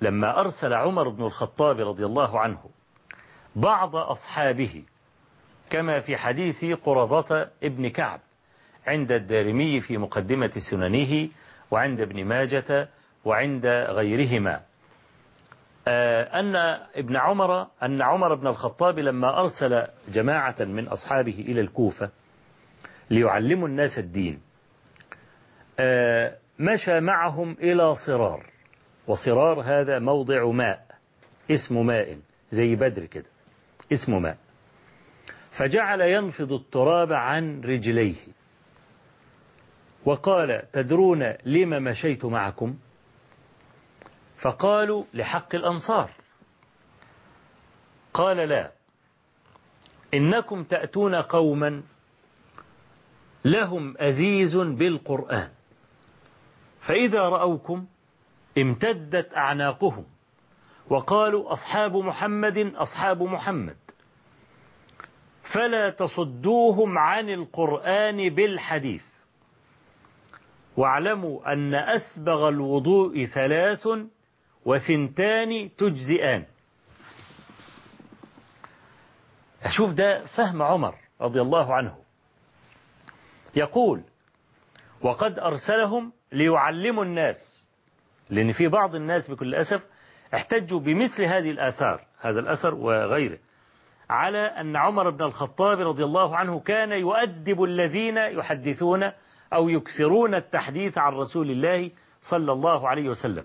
[0.00, 2.58] لما أرسل عمر بن الخطاب رضي الله عنه
[3.56, 4.84] بعض أصحابه
[5.70, 8.20] كما في حديث قرظة ابن كعب
[8.86, 11.28] عند الدارمي في مقدمة سننه
[11.70, 12.88] وعند ابن ماجة
[13.24, 14.60] وعند غيرهما.
[15.88, 16.56] أن
[16.94, 22.10] ابن عمر أن عمر بن الخطاب لما أرسل جماعة من أصحابه إلى الكوفة
[23.10, 24.40] ليعلموا الناس الدين
[26.58, 28.46] مشى معهم إلى صرار
[29.06, 30.86] وصرار هذا موضع ماء
[31.50, 32.18] اسم ماء
[32.50, 33.30] زي بدر كده
[33.92, 34.36] اسم ماء.
[35.58, 38.14] فجعل ينفض التراب عن رجليه.
[40.04, 42.76] وقال تدرون لما مشيت معكم؟
[44.42, 46.10] فقالوا لحق الأنصار.
[48.14, 48.72] قال لا.
[50.14, 51.82] إنكم تأتون قوما
[53.44, 55.50] لهم أزيز بالقرآن.
[56.80, 57.86] فإذا رأوكم
[58.58, 60.04] امتدت أعناقهم
[60.90, 63.76] وقالوا أصحاب محمد أصحاب محمد.
[65.52, 69.17] فلا تصدوهم عن القرآن بالحديث.
[70.78, 73.88] واعلموا أن أسبغ الوضوء ثلاث
[74.64, 76.44] وثنتان تجزئان.
[79.62, 81.96] أشوف ده فهم عمر رضي الله عنه.
[83.54, 84.02] يقول
[85.02, 87.68] وقد أرسلهم ليعلموا الناس
[88.30, 89.82] لأن في بعض الناس بكل أسف
[90.34, 93.38] احتجوا بمثل هذه الآثار هذا الأثر وغيره
[94.10, 99.12] على أن عمر بن الخطاب رضي الله عنه كان يؤدب الذين يحدثون
[99.52, 101.90] أو يكثرون التحديث عن رسول الله
[102.30, 103.44] صلى الله عليه وسلم.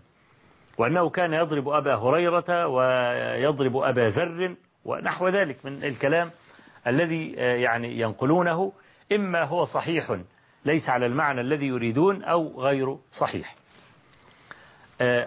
[0.78, 6.32] وأنه كان يضرب أبا هريرة ويضرب أبا ذر ونحو ذلك من الكلام
[6.88, 8.74] الذي يعني ينقلونه.
[9.12, 10.18] إما هو صحيح
[10.66, 13.56] ليس على المعنى الذي يريدون أو غير صحيح.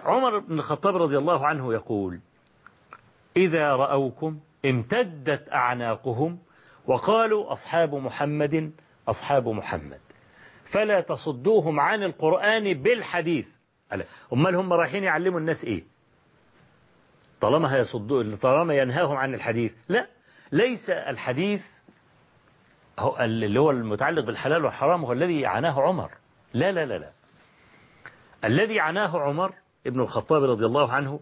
[0.05, 2.19] عمر بن الخطاب رضي الله عنه يقول
[3.37, 6.39] إذا رأوكم امتدت أعناقهم
[6.85, 8.71] وقالوا أصحاب محمد
[9.07, 9.99] أصحاب محمد.
[10.71, 13.47] فلا تصدوهم عن القرآن بالحديث.
[14.33, 15.83] أمال هم رايحين يعلموا الناس إيه؟
[17.41, 19.73] طالما هيصدوا طالما ينهاهم عن الحديث.
[19.89, 20.07] لا
[20.51, 21.61] ليس الحديث
[22.99, 26.11] هو اللي هو المتعلق بالحلال والحرام هو الذي عناه عمر.
[26.53, 27.11] لا لا لا لا.
[28.43, 29.53] الذي عناه عمر
[29.87, 31.19] ابن الخطاب رضي الله عنه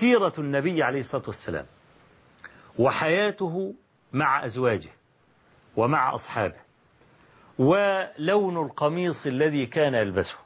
[0.00, 1.66] سيرة النبي عليه الصلاة والسلام
[2.78, 3.74] وحياته
[4.12, 4.90] مع أزواجه
[5.76, 6.69] ومع أصحابه.
[7.60, 10.38] ولون القميص الذي كان يلبسه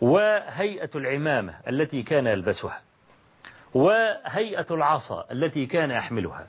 [0.00, 2.80] وهيئة العمامة التي كان يلبسها
[3.74, 6.46] وهيئة العصا التي كان يحملها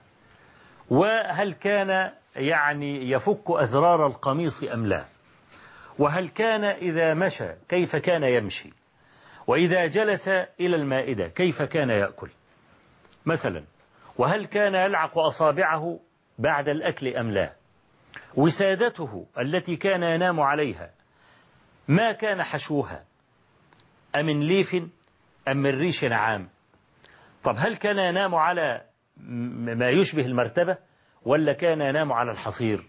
[0.90, 5.06] وهل كان يعني يفك أزرار القميص أم لا
[6.00, 8.74] وهل كان إذا مشى كيف كان يمشي
[9.48, 10.28] وإذا جلس
[10.60, 12.30] إلى المائدة كيف كان يأكل.
[13.26, 13.64] مثلا
[14.18, 16.00] وهل كان يلعق أصابعه
[16.40, 17.63] بعد الأكل أم لا.
[18.36, 20.92] وسادته التي كان ينام عليها
[21.88, 23.04] ما كان حشوها؟
[24.16, 24.76] أمن ليف
[25.48, 26.50] أم من ريش عام
[27.44, 28.82] طب هل كان ينام على
[29.18, 30.78] ما يشبه المرتبة
[31.26, 32.84] ولا كان ينام على الحصير؟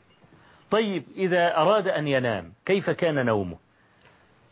[0.70, 3.58] طيب إذا أراد أن ينام كيف كان نومه؟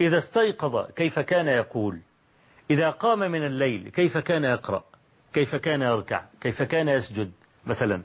[0.01, 2.01] إذا استيقظ كيف كان يقول؟
[2.71, 4.85] إذا قام من الليل كيف كان يقرأ؟
[5.33, 7.33] كيف كان يركع؟ كيف كان يسجد؟
[7.67, 8.03] مثلا.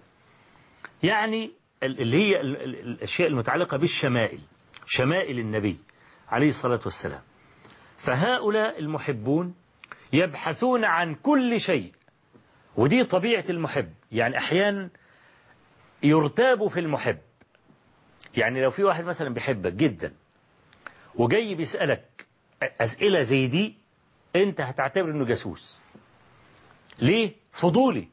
[1.04, 1.52] يعني
[1.84, 4.40] اللي هي الأشياء المتعلقة بالشمائل
[4.86, 5.78] شمائل النبي
[6.30, 7.22] عليه الصلاة والسلام.
[8.06, 9.56] فهؤلاء المحبون
[10.14, 11.92] يبحثون عن كل شيء
[12.76, 13.90] ودي طبيعة المحب.
[14.12, 14.90] يعني أحيانا
[16.04, 17.18] يرتاب في المحب.
[18.38, 20.14] يعني لو في واحد مثلا بيحبك جدا
[21.16, 22.26] وجاي بيسألك
[22.82, 23.76] أسئلة زي دي
[24.36, 25.82] أنت هتعتبر أنه جاسوس.
[27.00, 28.08] ليه؟ فضولي.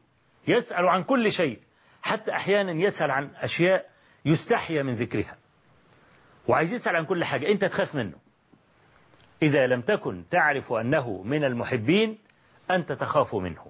[0.49, 1.59] يسأل عن كل شيء.
[2.05, 3.87] حتى أحيانا يسأل عن أشياء
[4.25, 5.37] يستحيا من ذكرها.
[6.49, 8.17] وعايز يسأل عن كل حاجة أنت تخاف منه.
[9.43, 12.19] إذا لم تكن تعرف أنه من المحبين
[12.71, 13.67] أنت تخاف منه.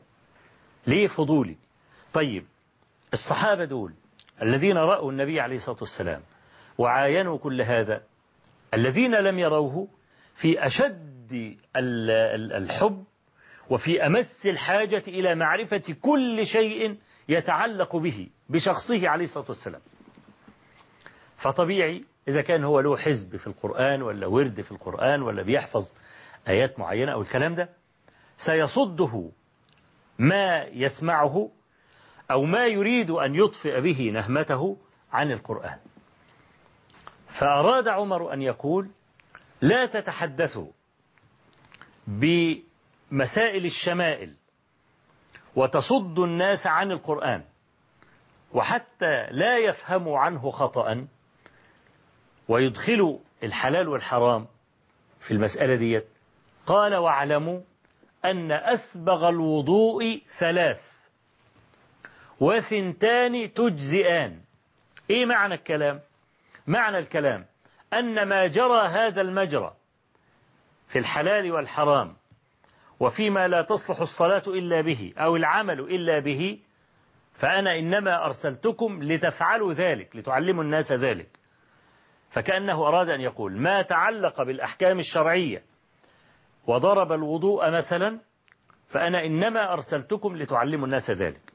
[0.87, 1.57] ليه فضولي؟
[2.13, 2.45] طيب
[3.13, 3.93] الصحابة دول
[4.43, 6.23] الذين رأوا النبي عليه الصلاة والسلام
[6.79, 8.03] وعاينوا كل هذا
[8.75, 9.89] الذين لم يروه
[10.37, 13.05] في أشد الحب
[13.71, 16.97] وفي أمس الحاجة إلى معرفة كل شيء
[17.29, 19.81] يتعلق به بشخصه عليه الصلاة والسلام.
[21.37, 25.93] فطبيعي إذا كان هو له حزب في القرآن ولا ورد في القرآن ولا بيحفظ
[26.49, 27.69] آيات معينة أو الكلام ده
[28.47, 29.31] سيصده
[30.19, 31.51] ما يسمعه
[32.31, 34.77] أو ما يريد أن يطفئ به نهمته
[35.13, 35.79] عن القرآن.
[37.41, 38.89] فأراد عمر أن يقول
[39.61, 40.69] لا تتحدثوا
[42.07, 44.35] بمسائل الشمائل
[45.57, 47.45] وتصد الناس عن القرآن
[48.53, 51.07] وحتى لا يفهموا عنه خطأ
[52.49, 54.47] ويدخلوا الحلال والحرام
[55.21, 56.07] في المسألة ديت.
[56.67, 57.61] قال واعلموا
[58.25, 60.81] أن أسبغ الوضوء ثلاث
[62.41, 64.41] وثنتان تجزئان.
[65.11, 66.01] إيه معنى الكلام؟
[66.67, 67.47] معنى الكلام
[67.93, 69.75] أن ما جرى هذا المجرى
[70.89, 72.17] في الحلال والحرام
[73.05, 76.59] وفيما لا تصلح الصلاة إلا به أو العمل إلا به
[77.33, 81.29] فأنا إنما أرسلتكم لتفعلوا ذلك لتعلموا الناس ذلك.
[82.31, 85.63] فكأنه أراد أن يقول ما تعلق بالأحكام الشرعية؟
[86.67, 88.21] وضرب الوضوء مثلا
[88.89, 91.53] فأنا إنما أرسلتكم لتعلموا الناس ذلك.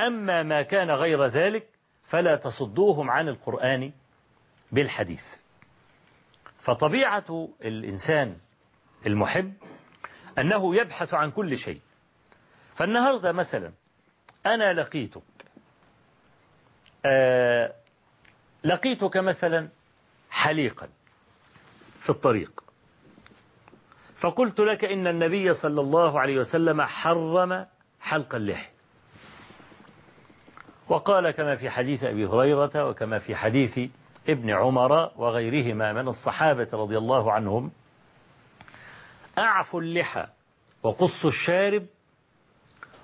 [0.00, 1.66] أما ما كان غير ذلك
[2.04, 3.92] فلا تصدوهم عن القرآن
[4.72, 5.24] بالحديث.
[6.64, 8.36] فطبيعة الإنسان
[9.06, 9.52] المحب
[10.38, 11.80] أنه يبحث عن كل شيء.
[12.76, 13.72] فالنهاردة مثلا
[14.46, 15.22] أنا لقيتك
[17.06, 17.72] آه
[18.64, 19.68] لقيتك مثلا
[20.30, 20.88] حليقا
[22.02, 22.64] في الطريق.
[24.20, 27.66] فقلت لك إن النبي صلى الله عليه وسلم حرم
[28.00, 28.72] حلق اللحية
[30.88, 33.90] وقال كما في حديث أبي هريرة وكما في حديث
[34.28, 37.70] ابن عمر وغيرهما من الصحابة رضي الله عنهم
[39.38, 40.26] أعفوا اللحى
[40.82, 41.86] وقصوا الشارب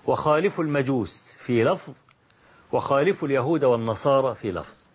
[0.07, 1.95] وخالفوا المجوس في لفظ
[2.73, 4.89] وخالفوا اليهود والنصارى في لفظ.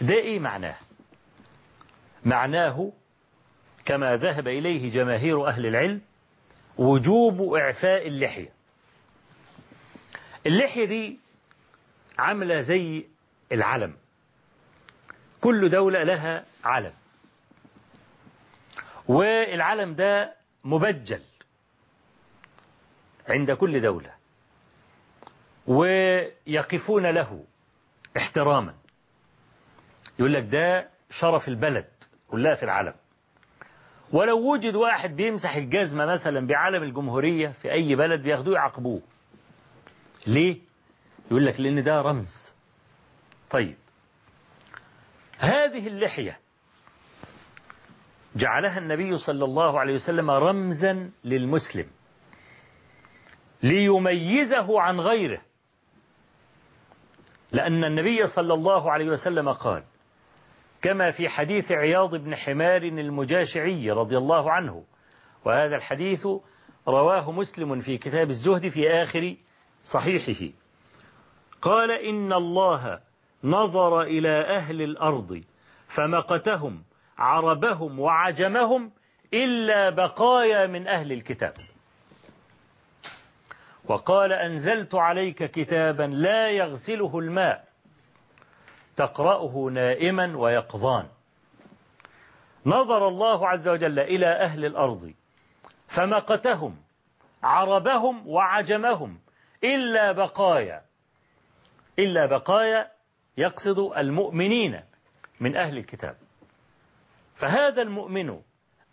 [0.00, 0.76] ده إيه معناه؟
[2.24, 2.92] معناه
[3.84, 6.00] كما ذهب إليه جماهير أهل العلم
[6.78, 8.52] وجوب إعفاء اللحية.
[10.46, 11.18] اللحية دي
[12.18, 13.06] عاملة زي
[13.52, 13.96] العلم.
[15.40, 16.92] كل دولة لها علم.
[19.10, 20.34] والعلم ده
[20.64, 21.22] مبجل
[23.28, 24.14] عند كل دولة
[25.66, 27.44] ويقفون له
[28.16, 28.74] احتراما.
[30.18, 30.88] يقول لك ده
[31.20, 31.88] شرف البلد
[32.28, 32.94] كلها في العلم.
[34.12, 39.02] ولو وجد واحد بيمسح الجزمة مثلا بعلم الجمهورية في أي بلد بياخدوه يعاقبوه.
[40.26, 40.58] ليه؟
[41.30, 42.52] يقول لك لأن ده رمز.
[43.50, 43.76] طيب
[45.38, 46.38] هذه اللحية
[48.36, 51.86] جعلها النبي صلى الله عليه وسلم رمزا للمسلم
[53.62, 55.42] ليميزه عن غيره.
[57.52, 59.82] لأن النبي صلى الله عليه وسلم قال
[60.82, 64.84] كما في حديث عياض بن حمار المجاشعي رضي الله عنه
[65.44, 66.26] وهذا الحديث
[66.88, 69.36] رواه مسلم في كتاب الزهد في آخر
[69.92, 70.52] صحيحه.
[71.62, 73.00] قال إن الله
[73.44, 75.42] نظر إلى أهل الأرض
[75.96, 76.82] فمقتهم
[77.20, 78.92] عربهم وعجمهم
[79.34, 81.54] إلا بقايا من أهل الكتاب.
[83.84, 87.64] وقال أنزلت عليك كتابا لا يغسله الماء
[88.96, 91.08] تقرأه نائما ويقظان.
[92.66, 95.14] نظر الله عز وجل إلى أهل الأرض
[95.96, 96.76] فمقتهم
[97.42, 99.18] عربهم وعجمهم
[99.64, 100.82] إلا بقايا.
[101.98, 102.90] إلا بقايا
[103.36, 104.80] يقصد المؤمنين
[105.40, 106.16] من أهل الكتاب.
[107.40, 108.40] فهذا المؤمن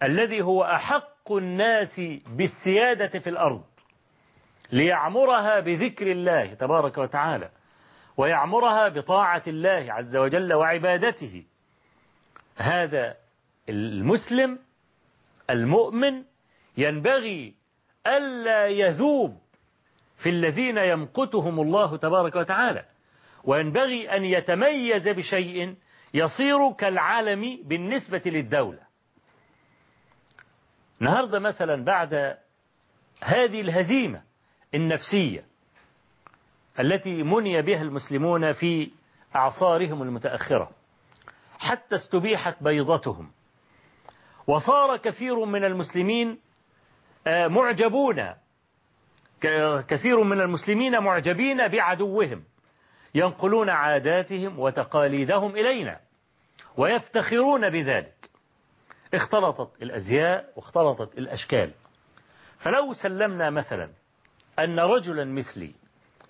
[0.03, 3.63] الذي هو أحق الناس بالسيادة في الأرض
[4.71, 7.49] ليعمرها بذكر الله تبارك وتعالى
[8.17, 11.45] ويعمرها بطاعة الله عز وجل وعبادته.
[12.55, 13.15] هذا
[13.69, 14.59] المسلم
[15.49, 16.23] المؤمن
[16.77, 17.55] ينبغي
[18.07, 19.37] ألا يذوب
[20.17, 22.85] في الذين يمقتهم الله تبارك وتعالى
[23.43, 25.75] وينبغي أن يتميز بشيء
[26.17, 28.79] يصير كالعالم بالنسبة للدولة.
[31.01, 32.37] النهاردة مثلا بعد
[33.23, 34.21] هذه الهزيمة
[34.75, 35.45] النفسية
[36.79, 38.91] التي مني بها المسلمون في
[39.35, 40.71] أعصارهم المتأخرة
[41.59, 43.31] حتى استبيحت بيضتهم
[44.47, 46.39] وصار كثير من المسلمين
[47.27, 48.33] معجبون
[49.87, 52.43] كثير من المسلمين معجبين بعدوهم
[53.15, 56.06] ينقلون عاداتهم وتقاليدهم إلينا.
[56.77, 58.13] ويفتخرون بذلك.
[59.13, 61.71] اختلطت الأزياء واختلطت الأشكال.
[62.59, 63.89] فلو سلمنا مثلا
[64.59, 65.71] أن رجلا مثلي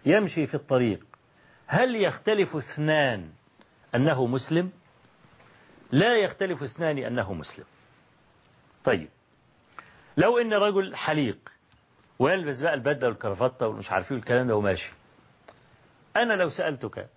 [0.05, 1.05] يمشي في الطريق
[1.67, 3.29] هل يختلف اثنان
[3.95, 4.71] أنه مسلم؟
[5.91, 7.65] لا يختلف اثنان أنه مسلم.
[8.83, 9.09] طيب
[10.17, 11.37] لو إن رجل حليق
[12.19, 14.91] ويلبس بقى البدلة والكرافتة والمش عارف إيه الكلام ده وماشي
[16.17, 17.07] أنا لو سألتك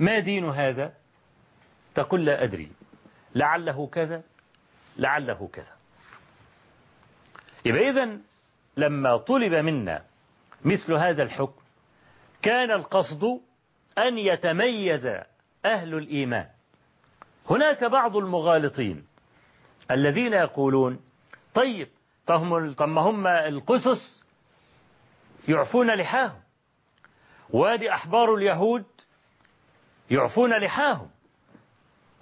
[0.00, 0.92] ما دين هذا؟
[1.96, 2.72] تقول لا أدري.
[3.34, 4.22] لعله كذا
[4.96, 5.76] لعله كذا.
[7.64, 8.18] يبقى اذا
[8.76, 10.02] لما طلب منا
[10.64, 11.62] مثل هذا الحكم
[12.42, 13.40] كان القصد
[13.98, 15.06] أن يتميز
[15.64, 16.46] أهل الإيمان.
[17.50, 19.06] هناك بعض المغالطين
[19.90, 21.00] الذين يقولون
[21.54, 21.88] طيب
[22.26, 22.42] طب
[22.88, 24.24] ما هم القسس
[25.48, 26.40] يعفون لحاهم.
[27.50, 28.84] وادي أحبار اليهود
[30.10, 31.10] يعفون لحاهم.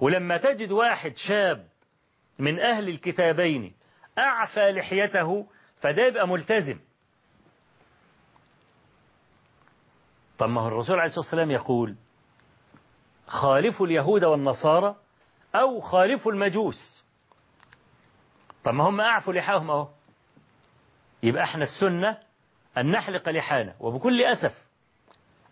[0.00, 1.68] ولما تجد واحد شاب
[2.38, 3.74] من أهل الكتابين
[4.18, 5.46] أعفى لحيته
[5.80, 6.78] فده يبقى ملتزم.
[10.38, 11.96] طب ما هو الرسول عليه الصلاة والسلام يقول
[13.26, 14.96] خالفوا اليهود والنصارى
[15.54, 17.04] أو خالفوا المجوس.
[18.64, 19.88] طب ما هم أعفوا لحاهم أهو.
[21.22, 22.18] يبقى إحنا السنة
[22.78, 23.74] أن نحلق لحانا.
[23.80, 24.64] وبكل أسف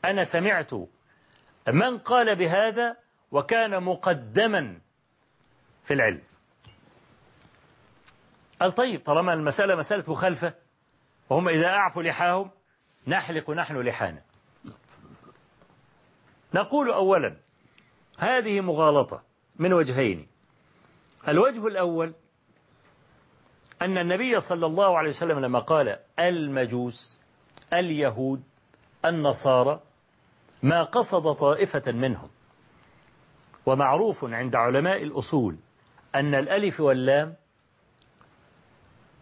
[0.04, 0.70] أنا سمعت
[1.68, 2.96] من قال بهذا
[3.32, 4.80] وكان مقدما
[5.84, 6.22] في العلم.
[8.60, 10.54] قال طيب طالما المسألة مسألة مخالفة
[11.30, 12.50] وهم إذا أعفوا لحاهم
[13.06, 14.22] نحلق نحن لحانا.
[16.54, 17.36] نقول أولا
[18.18, 19.22] هذه مغالطة
[19.58, 20.26] من وجهين.
[21.28, 22.14] الوجه الأول
[23.82, 27.20] أن النبي صلى الله عليه وسلم لما قال المجوس
[27.72, 28.42] اليهود
[29.04, 29.80] النصارى
[30.62, 32.30] ما قصد طائفة منهم
[33.66, 35.56] ومعروف عند علماء الأصول
[36.14, 37.34] أن الألف واللام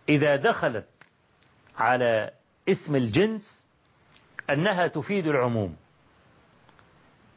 [0.09, 0.89] إذا دخلت
[1.79, 2.31] على
[2.69, 3.69] اسم الجنس
[4.51, 5.77] أنها تفيد العموم.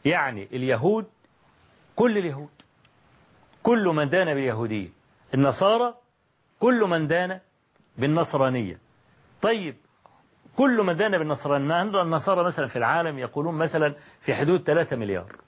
[0.05, 1.05] يعني اليهود
[1.95, 2.49] كل اليهود
[3.63, 4.89] كل من دان باليهودية.
[5.33, 5.95] النصارى
[6.59, 7.39] كل من دان
[7.97, 8.79] بالنصرانية.
[9.41, 9.75] طيب
[10.57, 15.42] كل من دان بالنصرانية النصارى مثلا في العالم يقولون مثلا في حدود 3 مليار؟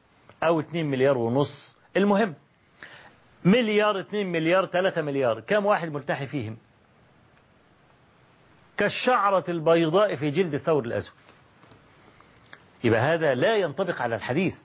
[0.47, 1.77] أو 2 مليار ونص.
[1.97, 2.35] المهم
[3.45, 5.39] مليار 2 مليار 3 مليار.
[5.39, 6.57] كم واحد ملتحي فيهم؟
[8.77, 11.15] كالشعرة البيضاء في جلد الثور الأسود.
[12.83, 14.55] يبقى هذا لا ينطبق على الحديث.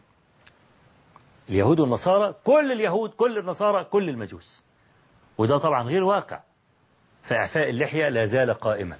[1.48, 4.64] اليهود والنصارى كل اليهود كل النصارى كل المجوس.
[5.38, 6.40] وده طبعا غير واقع.
[7.22, 8.98] فإعفاء اللحية لا زال قائما.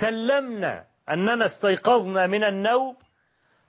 [0.00, 2.96] سلمنا أننا استيقظنا من النوم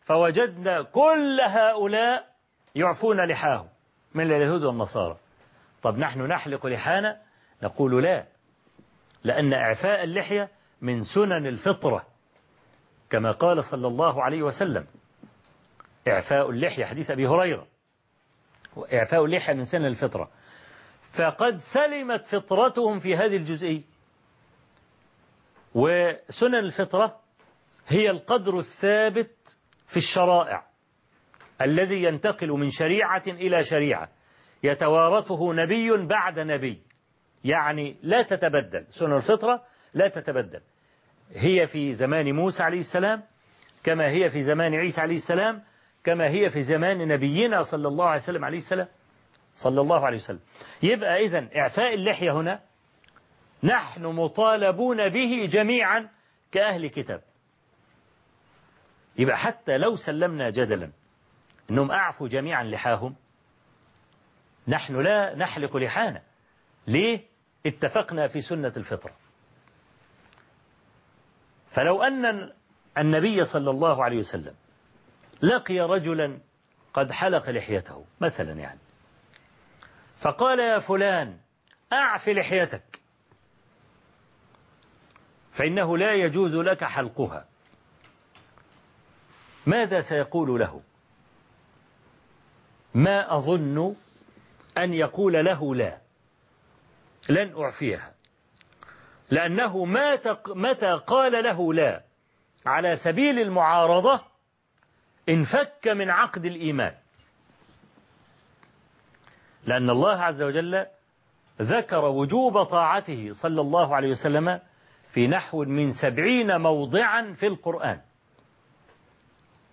[0.05, 2.33] فوجدنا كل هؤلاء
[2.75, 3.67] يعفون لحاهم
[4.13, 5.17] من اليهود والنصارى.
[5.83, 7.21] طب نحن نحلق لحانا؟
[7.63, 8.25] نقول لا
[9.23, 10.49] لأن إعفاء اللحية
[10.81, 12.05] من سنن الفطرة.
[13.09, 14.85] كما قال صلى الله عليه وسلم
[16.07, 17.67] إعفاء اللحية حديث أبي هريرة.
[18.93, 20.29] إعفاء اللحية من سنن الفطرة.
[21.17, 23.81] فقد سلمت فطرتهم في هذه الجزئية.
[25.75, 27.19] وسنن الفطرة
[27.87, 29.57] هي القدر الثابت
[29.93, 30.63] في الشرائع
[31.61, 34.09] الذي ينتقل من شريعة إلى شريعة.
[34.63, 36.81] يتوارثه نبي بعد نبي.
[37.43, 38.85] يعني لا تتبدل.
[38.89, 39.63] سنن الفطرة
[39.93, 40.59] لا تتبدل.
[41.35, 43.23] هي في زمان موسى عليه السلام
[43.83, 45.63] كما هي في زمان عيسى عليه السلام
[46.03, 48.87] كما هي في زمان نبينا صلى الله عليه وسلم عليه السلام.
[49.57, 50.39] صلى الله عليه وسلم.
[50.83, 52.59] يبقى إذن إعفاء اللحية هنا
[53.63, 56.09] نحن مطالبون به جميعا
[56.51, 57.21] كأهل كتاب.
[59.17, 60.91] يبقى حتى لو سلمنا جدلا
[61.69, 63.15] أنهم أعفوا جميعا لحاهم
[64.67, 66.21] نحن لا نحلق لحانا.
[66.87, 67.21] ليه؟
[67.65, 69.15] اتفقنا في سنة الفطرة
[71.71, 72.51] فلو أن
[72.97, 74.55] النبي صلى الله عليه وسلم
[75.41, 76.39] لقي رجلا
[76.93, 78.79] قد حلق لحيته مثلا يعني
[80.21, 81.37] فقال يا فلان
[81.93, 82.99] أعف لحيتك
[85.53, 87.45] فإنه لا يجوز لك حلقها.
[89.67, 90.81] ماذا سيقول له؟
[92.93, 93.95] ما أظن
[94.77, 95.97] أن يقول له لا.
[97.29, 98.13] لن أعفيها.
[99.31, 99.85] لأنه
[100.47, 102.03] متى قال له لا؟
[102.65, 104.21] على سبيل المعارضة
[105.29, 106.95] انفك من عقد الإيمان.
[109.65, 110.85] لأن الله عز وجل
[111.61, 114.59] ذكر وجوب طاعته صلى الله عليه وسلم
[115.13, 118.01] في نحو من سبعين موضعا في القرآن.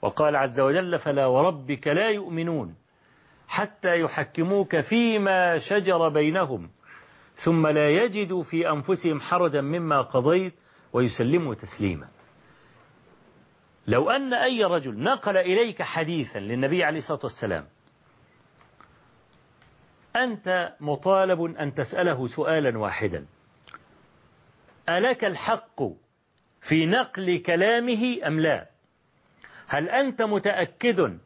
[0.03, 2.75] وقال عز وجل فلا وربك لا يؤمنون
[3.49, 6.71] حتى يحكموك فيما شجر بينهم
[7.45, 10.55] ثم لا يجدوا في أنفسهم حرجا مما قضيت
[10.93, 12.09] ويسلموا تسليما.
[13.87, 17.67] لو أن أي رجل نقل إليك حديثا للنبي عليه الصلاة والسلام
[20.17, 23.27] أنت مطالب أن تسأله سؤالا واحدا.
[24.89, 25.83] ألك الحق
[26.69, 28.70] في نقل كلامه أم لا؟
[29.73, 31.19] هل أنت متأكد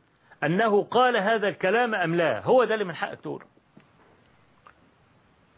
[0.45, 3.45] أنه قال هذا الكلام أم لا؟ هو ده اللي من حقك تقول.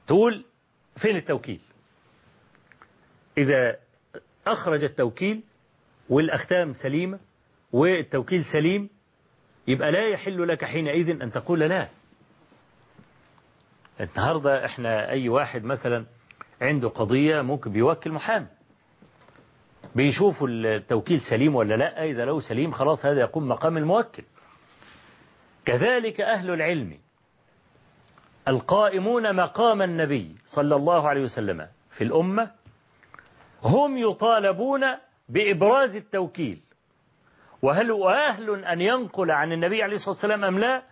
[0.07, 0.45] تقول
[0.97, 1.61] فين التوكيل؟
[3.39, 3.76] إذا
[4.47, 5.43] أخرج التوكيل
[6.09, 7.18] والأختام سليمة
[7.72, 8.89] والتوكيل سليم
[9.68, 11.89] يبقى لا يحل لك حينئذ أن تقول لا.
[14.01, 16.07] النهاردة إحنا أي واحد مثلا
[16.62, 18.47] عنده قضية ممكن بيوكل محامي.
[19.97, 24.24] بيشوفوا التوكيل سليم ولا لا؟ إذا لو سليم خلاص هذا يقوم مقام الموكل.
[25.64, 26.99] كذلك أهل العلم
[28.49, 32.51] القائمون مقام النبي صلى الله عليه وسلم في الأمة
[33.62, 34.80] هم يطالبون
[35.28, 36.61] بإبراز التوكيل.
[37.62, 40.82] وهل هو أهل أن ينقل عن النبي عليه الصلاة والسلام أم لا؟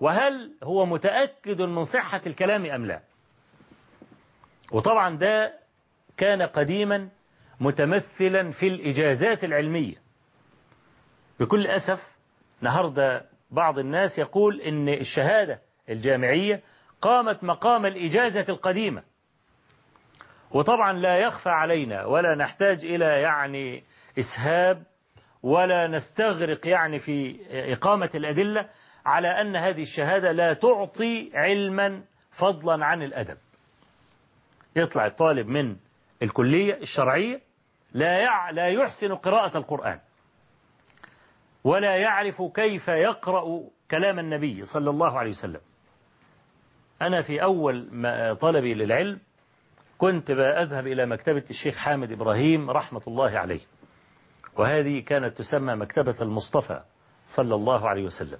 [0.00, 3.00] وهل هو متأكد من صحة الكلام أم لا؟
[4.72, 5.52] وطبعا ده
[6.16, 7.08] كان قديما
[7.62, 9.94] متمثلا في الإجازات العلمية.
[11.40, 12.00] بكل أسف
[12.58, 16.62] النهاردة بعض الناس يقول إن الشهادة الجامعية
[17.00, 19.02] قامت مقام الإجازة القديمة.
[20.50, 23.82] وطبعا لا يخفى علينا ولا نحتاج إلى يعني
[24.18, 24.82] إسهاب
[25.42, 27.40] ولا نستغرق يعني في
[27.72, 28.68] إقامة الأدلة
[29.06, 33.36] على أن هذه الشهادة لا تعطي علما فضلا عن الأدب.
[34.76, 35.76] يطلع الطالب من
[36.22, 37.40] الكلية الشرعية
[37.94, 38.50] لا يع...
[38.50, 40.00] لا يحسن قراءة القرآن.
[41.64, 45.60] ولا يعرف كيف يقرأ كلام النبي صلى الله عليه وسلم.
[47.02, 47.88] أنا في أول
[48.40, 49.20] طلبي للعلم
[49.98, 53.60] كنت أذهب إلى مكتبة الشيخ حامد إبراهيم رحمة الله عليه.
[54.56, 56.82] وهذه كانت تسمى مكتبة المصطفى
[57.36, 58.38] صلى الله عليه وسلم.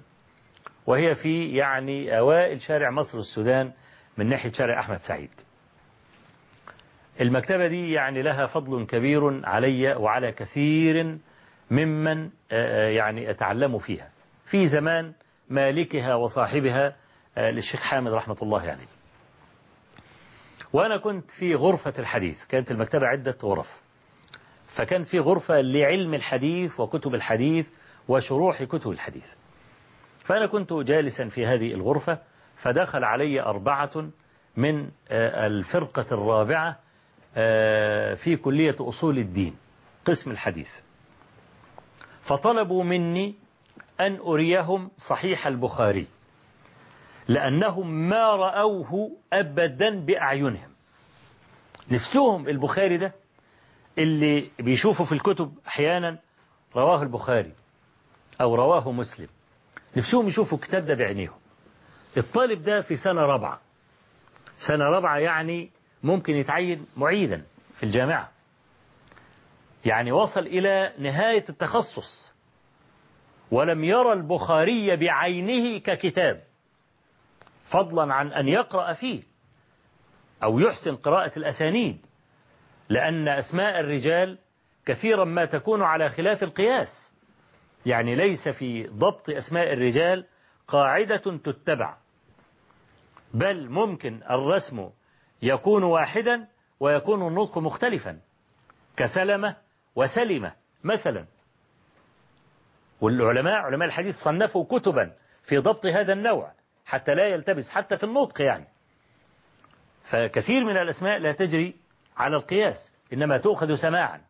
[0.85, 3.71] وهي في يعني أوائل شارع مصر السودان
[4.17, 5.31] من ناحية شارع أحمد سعيد.
[7.21, 11.17] المكتبة دي يعني لها فضل كبير علي وعلى كثير
[11.71, 12.29] ممن
[12.95, 14.09] يعني أتعلم فيها.
[14.51, 15.13] في زمان
[15.49, 16.95] مالكها وصاحبها
[17.37, 18.87] للشيخ حامد رحمة الله عليه.
[20.73, 23.81] وأنا كنت في غرفة الحديث كانت المكتبة عدة غرف.
[24.75, 27.67] فكان في غرفة لعلم الحديث وكتب الحديث
[28.07, 29.33] وشروح كتب الحديث.
[30.25, 32.19] فأنا كنت جالسا في هذه الغرفة
[32.57, 33.91] فدخل علي أربعة
[34.57, 36.79] من الفرقة الرابعة
[38.15, 39.55] في كلية أصول الدين
[40.05, 40.69] قسم الحديث.
[42.23, 43.35] فطلبوا مني
[43.99, 46.07] أن أريهم صحيح البخاري
[47.27, 50.69] لأنهم ما رأوه أبدا بأعينهم.
[51.91, 53.13] نفسهم البخاري ده
[53.97, 56.19] اللي بيشوفوا في الكتب أحيانا
[56.75, 57.51] رواه البخاري
[58.41, 59.27] أو رواه مسلم.
[59.97, 61.37] نفسهم يشوفوا الكتاب ده بعينيهم.
[62.17, 63.59] الطالب ده في سنة رابعة.
[64.67, 65.69] سنة رابعة يعني
[66.03, 67.43] ممكن يتعين معيدا
[67.77, 68.31] في الجامعة.
[69.85, 72.33] يعني وصل إلى نهاية التخصص
[73.51, 76.43] ولم يرى البخاري بعينه ككتاب
[77.71, 79.23] فضلا عن أن يقرأ فيه
[80.43, 82.05] أو يحسن قراءة الأسانيد
[82.89, 84.37] لأن أسماء الرجال
[84.85, 87.13] كثيرا ما تكون على خلاف القياس.
[87.85, 90.25] يعني ليس في ضبط أسماء الرجال
[90.67, 91.97] قاعدة تتبع
[93.33, 94.89] بل ممكن الرسم
[95.43, 96.47] يكون واحدا
[96.79, 98.19] ويكون النطق مختلفا.
[98.97, 99.55] كسلمة
[99.95, 101.25] وسلمة مثلا.
[103.01, 105.13] والعلماء علماء الحديث صنفوا كتبا
[105.43, 106.51] في ضبط هذا النوع
[106.85, 108.67] حتى لا يلتبس حتى في النطق يعني.
[110.09, 111.75] فكثير من الأسماء لا تجري
[112.17, 112.75] على القياس
[113.13, 114.21] إنما تؤخذ سماعا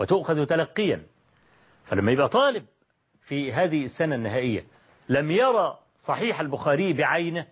[0.00, 1.02] وتؤخذ تلقيا.
[1.84, 2.66] فلما يبقى طالب
[3.20, 4.64] في هذه السنة النهائية
[5.08, 7.46] لم يرى صحيح البخاري بعينه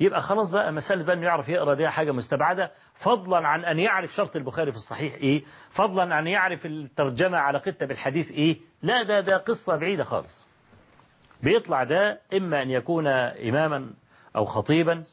[0.00, 2.70] يبقى خلاص بقى مسألة بقى أنه يعرف يقرأ دي حاجة مستبعدة.
[2.94, 5.42] فضلا عن أن يعرف شرط البخاري في الصحيح إيه؟
[5.76, 10.48] فضلا عن أن يعرف الترجمة على قتة بالحديث إيه؟ لا ده ده قصة بعيدة خالص.
[11.42, 13.90] بيطلع ده إما أن يكون إماما
[14.36, 15.04] أو خطيبا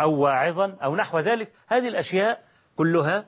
[0.00, 1.52] أو واعظا أو نحو ذلك.
[1.68, 2.42] هذه الأشياء
[2.76, 3.24] كلها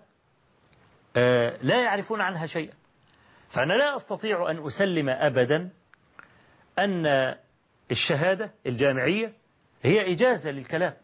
[1.62, 2.72] لا يعرفون عنها شيئا.
[3.50, 5.70] فأنا لا أستطيع أن أسلم أبدا
[6.78, 7.06] أن
[7.90, 9.32] الشهادة الجامعية
[9.84, 10.94] هي إجازة للكلام.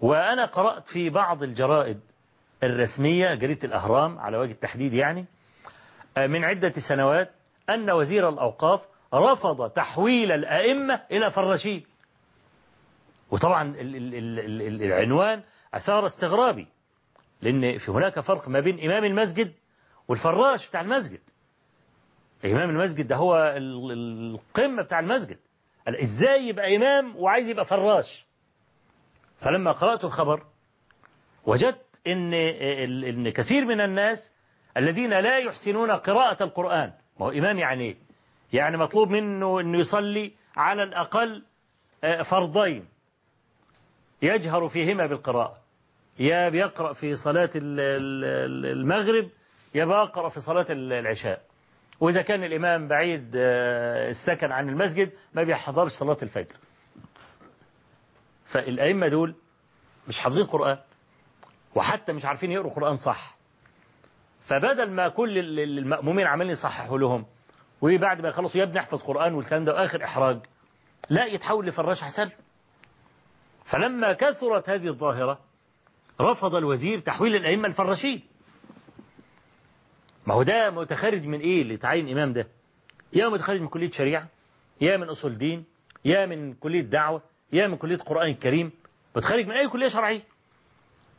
[0.00, 2.00] وأنا قرأت في بعض الجرائد
[2.62, 5.26] الرسمية جريدة الأهرام على وجه التحديد يعني
[6.16, 7.30] من عدة سنوات
[7.70, 8.80] أن وزير الأوقاف
[9.14, 11.84] رفض تحويل الأئمة إلى فراشين.
[13.30, 15.42] وطبعا العنوان
[15.74, 16.66] أثار استغرابي
[17.42, 19.52] لأن في هناك فرق ما بين إمام المسجد
[20.08, 21.20] والفراش بتاع المسجد.
[22.44, 25.38] إمام المسجد ده هو القمة بتاع المسجد.
[25.88, 28.26] إزاي يبقى إمام وعايز يبقى فراش؟
[29.40, 30.42] فلما قرأت الخبر
[31.46, 32.34] وجدت إن,
[33.04, 34.30] إن كثير من الناس
[34.76, 37.96] الذين لا يحسنون قراءة القرآن ما هو إمام يعني إيه؟
[38.52, 41.42] يعني مطلوب منه أنه يصلي على الأقل
[42.30, 42.88] فرضين.
[44.22, 45.56] يجهر فيهما بالقراءة.
[46.18, 49.28] يا بيقرأ في صلاة المغرب
[49.74, 51.42] يا بيقرأ في صلاة العشاء.
[52.02, 56.56] وإذا كان الإمام بعيد السكن عن المسجد ما بيحضرش صلاة الفجر.
[58.52, 59.34] فالأئمة دول
[60.08, 60.78] مش حافظين قرآن
[61.74, 63.36] وحتى مش عارفين يقروا قرآن صح.
[64.46, 65.38] فبدل ما كل
[65.78, 67.26] المأمومين عمالين يصححوا لهم
[67.82, 70.38] وبعد ما يخلصوا يا ابني احفظ قرآن والكلام ده آخر إحراج
[71.10, 72.30] لا يتحول لفراش حسن.
[73.64, 75.38] فلما كثرت هذه الظاهرة
[76.20, 78.22] رفض الوزير تحويل الأئمة الفراشين.
[80.26, 82.46] ما هو ده متخرج من إيه اللي تعين إمام ده؟
[83.12, 84.28] يا متخرج من كلية شريعة
[84.80, 85.64] يا من أصول دين
[86.04, 88.72] يا من كلية دعوة يا من كلية قرآن الكريم.
[89.16, 90.20] متخرج من أي كلية شرعية؟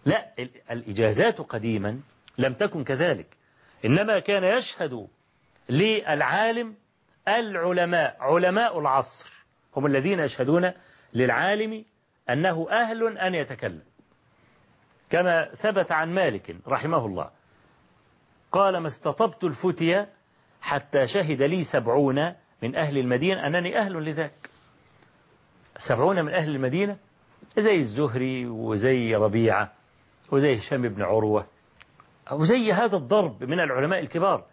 [0.06, 0.26] لا
[0.72, 2.00] الإجازات قديما
[2.38, 3.28] لم تكن كذلك.
[3.86, 5.08] إنما كان يشهد
[5.70, 6.76] للعالم
[7.28, 9.30] العلماء علماء العصر
[9.76, 10.72] هم الذين يشهدون
[11.14, 11.86] للعالم
[12.30, 13.82] أنه أهل أن يتكلم.
[15.10, 17.30] كما ثبت عن مالك رحمه الله
[18.54, 20.10] قال ما استطبت الفتية
[20.62, 22.34] حتى شهد لي سبعون
[22.64, 23.48] من أهل المدينة.
[23.48, 24.50] أنني أهل لذاك.
[25.90, 26.98] سبعون من أهل المدينة.
[27.58, 29.72] زي الزهري وزي ربيعة
[30.32, 31.46] وزي هشام بن عروة
[32.32, 34.46] وزي هذا الضرب من العلماء الكبار.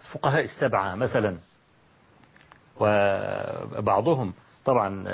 [0.00, 1.38] الفقهاء السبعة مثلا.
[2.80, 4.34] وبعضهم
[4.64, 5.04] طبعا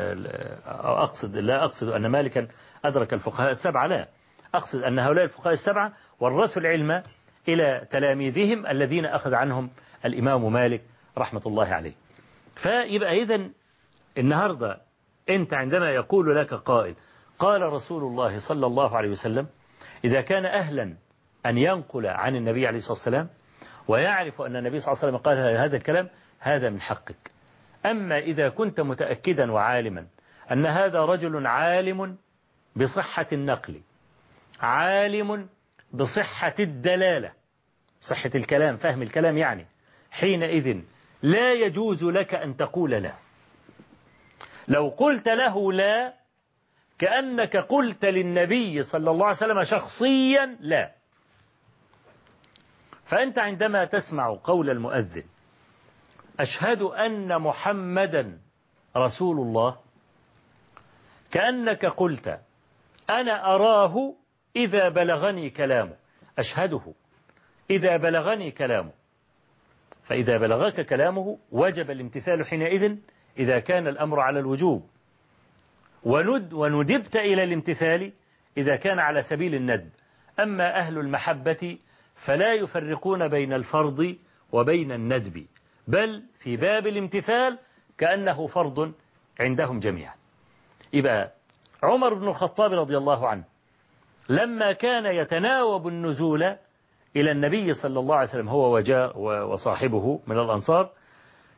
[0.66, 2.48] أقصد لا أقصد أن مالكا
[2.84, 4.08] أدرك الفقهاء السبعة لا.
[4.54, 7.02] أقصد أن هؤلاء الفقهاء السبعة ورثوا العلم
[7.48, 9.70] إلى تلاميذهم الذين أخذ عنهم
[10.04, 10.82] الإمام مالك
[11.18, 11.92] رحمة الله عليه.
[12.62, 13.52] فيبقى إذن
[14.18, 14.80] النهاردة
[15.30, 16.94] أنت عندما يقول لك قائل
[17.38, 19.46] قال رسول الله صلى الله عليه وسلم
[20.04, 20.94] إذا كان أهلا
[21.46, 23.28] أن ينقل عن النبي عليه الصلاة والسلام
[23.88, 26.08] ويعرف أن النبي صلى الله عليه وسلم قال هذا الكلام
[26.38, 27.30] هذا من حقك.
[27.86, 30.06] أما إذا كنت متأكدا وعالما
[30.52, 32.16] أن هذا رجل عالم
[32.76, 33.80] بصحة النقل
[34.60, 35.48] عالم
[35.92, 37.32] بصحة الدلالة.
[38.00, 39.66] صحة الكلام فهم الكلام يعني.
[40.10, 40.80] حينئذ
[41.22, 43.12] لا يجوز لك أن تقول لا.
[44.68, 46.14] لو قلت له لا
[46.98, 50.92] كأنك قلت للنبي صلى الله عليه وسلم شخصيا لا.
[53.06, 55.24] فأنت عندما تسمع قول المؤذن
[56.40, 58.38] أشهد أن محمدا
[58.96, 59.76] رسول الله
[61.30, 62.40] كأنك قلت
[63.10, 64.14] أنا أراه
[64.56, 65.96] إذا بلغني كلامه
[66.38, 66.94] أشهده.
[67.70, 68.92] إذا بلغني كلامه.
[70.04, 72.96] فإذا بلغك كلامه وجب الامتثال حينئذ
[73.38, 74.86] إذا كان الأمر على الوجوب.
[76.02, 78.12] وند وندبت إلى الامتثال
[78.56, 79.90] إذا كان على سبيل الندب
[80.40, 81.78] أما أهل المحبة
[82.26, 84.16] فلا يفرقون بين الفرض
[84.52, 85.46] وبين الندب
[85.88, 87.58] بل في باب الامتثال
[87.98, 88.92] كأنه فرض
[89.40, 90.14] عندهم جميعا.
[90.92, 91.32] يبقى
[91.82, 93.44] عمر بن الخطاب رضي الله عنه
[94.28, 96.42] لما كان يتناوب النزول
[97.16, 100.90] إلى النبي صلى الله عليه وسلم هو وجاء وصاحبه من الأنصار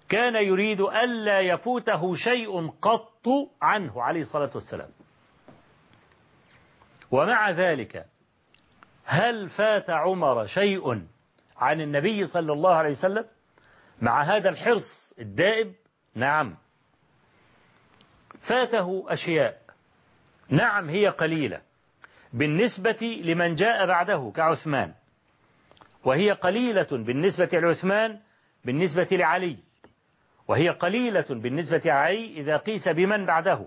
[0.09, 3.27] كان يريد ألا يفوته شيء قط
[3.63, 4.89] عنه عليه الصلاة والسلام.
[7.11, 8.07] ومع ذلك
[9.05, 11.07] هل فات عمر شيء
[11.57, 13.25] عن النبي صلى الله عليه وسلم؟
[14.01, 15.75] مع هذا الحرص الدائب
[16.15, 16.57] نعم.
[18.41, 19.61] فاته أشياء
[20.49, 21.70] نعم هي قليلة.
[22.33, 24.95] بالنسبة لمن جاء بعده كعثمان.
[26.05, 28.21] وهي قليلة بالنسبة لعثمان
[28.65, 29.57] بالنسبة لعلي.
[30.49, 33.67] وهي قليلة بالنسبة لعلي إذا قيس بمن بعده.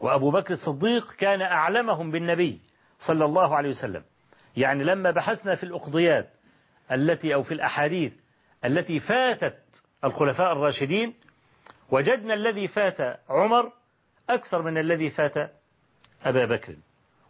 [0.00, 2.60] وأبو بكر الصديق كان أعلمهم بالنبي
[2.98, 4.02] صلى الله عليه وسلم.
[4.56, 6.30] يعني لما بحثنا في الأقضيات
[6.92, 8.12] التي أو في الأحاديث
[8.64, 9.58] التي فاتت
[10.04, 11.14] الخلفاء الراشدين
[11.90, 13.72] وجدنا الذي فات عمر
[14.30, 15.52] أكثر من الذي فات
[16.24, 16.76] أبا بكر.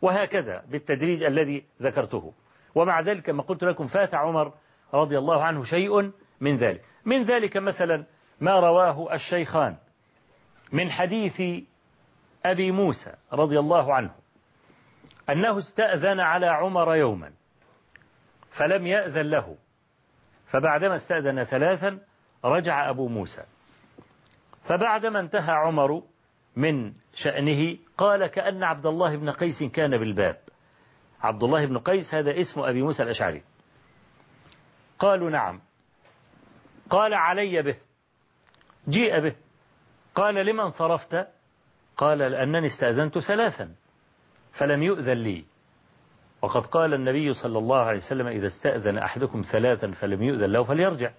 [0.02, 2.32] وهكذا بالتدريج الذي ذكرته.
[2.74, 4.52] ومع ذلك كما قلت لكم فات عمر
[4.94, 6.84] رضي الله عنه شيء من ذلك.
[7.04, 8.06] من ذلك مثلا
[8.40, 9.76] ما رواه الشيخان
[10.72, 11.64] من حديث
[12.44, 14.14] أبي موسى رضي الله عنه
[15.30, 17.32] أنه استأذن على عمر يوما
[18.50, 19.56] فلم يأذن له.
[20.46, 21.98] فبعدما استأذن ثلاثا
[22.44, 23.44] رجع أبو موسى.
[24.64, 26.02] فبعدما انتهى عمر
[26.56, 30.36] من شأنه قال كأن عبد الله بن قيس كان بالباب.
[31.20, 33.42] عبد الله بن قيس هذا اسم أبي موسى الأشعري.
[34.98, 35.60] قالوا نعم.
[36.90, 37.76] قال علي به.
[38.88, 39.34] جيء به.
[40.14, 41.26] قال لمن صرفت
[41.96, 43.74] قال لأنني استأذنت ثلاثا
[44.52, 45.44] فلم يؤذن لي.
[46.42, 51.10] وقد قال النبي صلى الله عليه وسلم إذا استأذن أحدكم ثلاثا فلم يؤذن له فليرجع.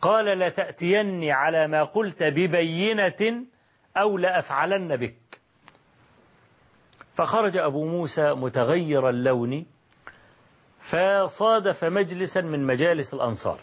[0.00, 3.46] قال لتأتيني على ما قلت ببينة
[3.96, 5.40] أو لأفعلن بك.
[7.14, 9.66] فخرج أبو موسى متغير اللون
[10.90, 13.60] فصادف مجلسا من مجالس الأنصار.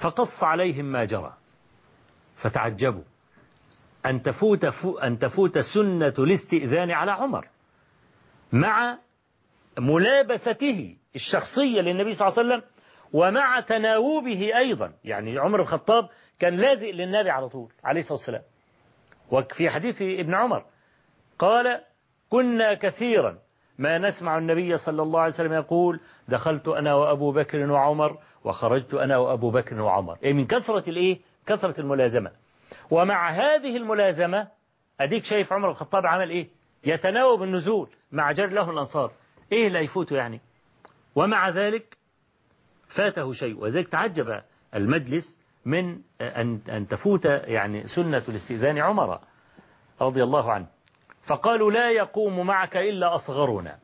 [0.00, 1.34] فقص عليهم ما جرى
[2.36, 3.02] فتعجبوا.
[4.06, 4.64] أن تفوت,
[5.02, 7.48] أن تفوت سنة الاستئذان على عمر
[8.52, 8.98] مع
[9.78, 12.62] ملابسته الشخصية للنبي صلى الله عليه وسلم
[13.12, 14.92] ومع تناوبه أيضا.
[15.04, 16.08] يعني عمر الخطاب
[16.38, 18.42] كان لازق للنبي على طول عليه الصلاة والسلام.
[19.30, 20.64] وفي حديث ابن عمر
[21.38, 21.80] قال
[22.30, 23.38] كنا كثيرا
[23.78, 29.16] ما نسمع النبي صلى الله عليه وسلم يقول دخلت أنا وأبو بكر وعمر وخرجت أنا
[29.16, 30.18] وأبو بكر وعمر.
[30.22, 32.30] إيه من كثرة الإيه؟ كثرة الملازمة.
[32.90, 34.48] ومع هذه الملازمة
[35.00, 36.48] أديك شايف عمر الخطاب عمل إيه؟
[36.84, 39.12] يتناوب النزول مع جر له الأنصار.
[39.52, 40.40] إيه لا يفوته يعني؟
[41.14, 41.96] ومع ذلك
[42.90, 43.58] فاته شيء.
[43.58, 44.42] وذلك تعجب
[44.74, 49.20] المجلس من أن أن تفوت يعني سنة الاستئذان عمر
[50.00, 50.66] رضي الله عنه.
[51.26, 53.78] فقالوا لا يقوم معك إلا أصغرنا.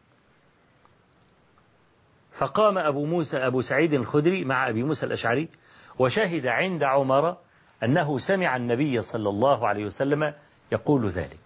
[2.38, 5.48] فقام أبو موسى أبو سعيد الخدري مع أبي موسى الأشعري
[5.98, 7.36] وشهد عند عمر
[7.82, 10.34] أنه سمع النبي صلى الله عليه وسلم
[10.72, 11.40] يقول ذلك.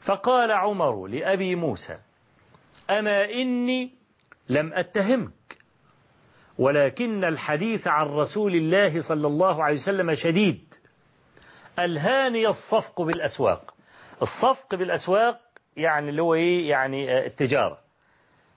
[0.00, 1.98] فقال عمر لأبي موسى
[2.90, 3.92] أما إني
[4.48, 5.35] لم أتهمك
[6.58, 10.74] ولكن الحديث عن رسول الله صلى الله عليه وسلم شديد.
[11.78, 13.74] ألهاني الصفق بالأسواق.
[14.22, 15.40] الصفق بالأسواق
[15.76, 17.78] يعني اللي هو إيه؟ يعني التجارة.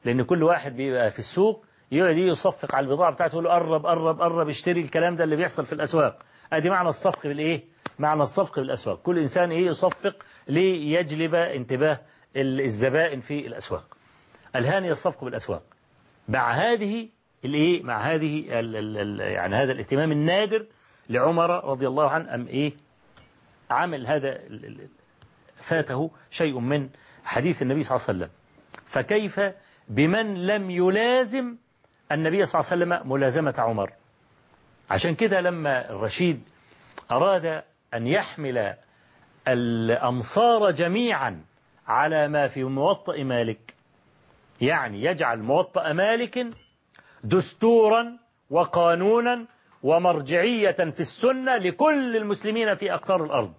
[0.06, 4.50] لأن كل واحد بيبقى في السوق يقعد يصفق على البضاعة بتاعته يقول قرب قرب قرب
[4.50, 6.20] اشتري الكلام ده اللي بيحصل في الأسواق.
[6.54, 7.64] أدي معنى الصفق بالإيه؟
[8.00, 9.02] معنى الصفق بالأسواق.
[9.02, 10.16] كل إنسان إيه؟ يصفق
[10.48, 12.00] ليجلب انتباه
[12.36, 13.98] الزبائن في الأسواق.
[14.56, 15.64] الهاني الصفق بالأسواق.
[16.28, 17.10] مع هذه
[17.46, 20.66] الايه مع هذه ال ال ال يعني هذا الاهتمام النادر
[21.10, 22.74] لعمر رضي الله عنه أم إيه؟
[23.72, 24.40] عمل هذا
[25.70, 26.90] فاته شيء من
[27.24, 28.30] حديث النبي صلى الله عليه وسلم.
[28.92, 29.40] فكيف
[29.88, 31.58] بمن لم يلازم
[32.12, 33.92] النبي صلى الله عليه وسلم ملازمة عمر؟
[34.90, 36.44] عشان كده لما الرشيد
[37.12, 37.64] أراد
[37.94, 38.76] أن يحمل
[39.48, 41.42] الأمصار جميعا
[41.88, 43.74] على ما في موطأ مالك
[44.62, 46.48] يعني يجعل موطأ مالك
[47.24, 48.18] دستورا
[48.50, 49.46] وقانونا
[49.84, 53.54] ومرجعية في السنة لكل المسلمين في أقطار الأرض.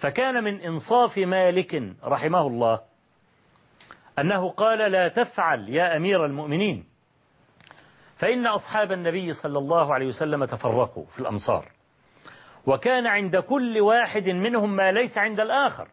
[0.00, 2.80] فكان من إنصاف مالك رحمه الله
[4.18, 6.84] أنه قال لا تفعل يا أمير المؤمنين
[8.16, 11.68] فإن أصحاب النبي صلى الله عليه وسلم تفرقوا في الأمصار
[12.66, 15.88] وكان عند كل واحد منهم ما ليس عند الآخر.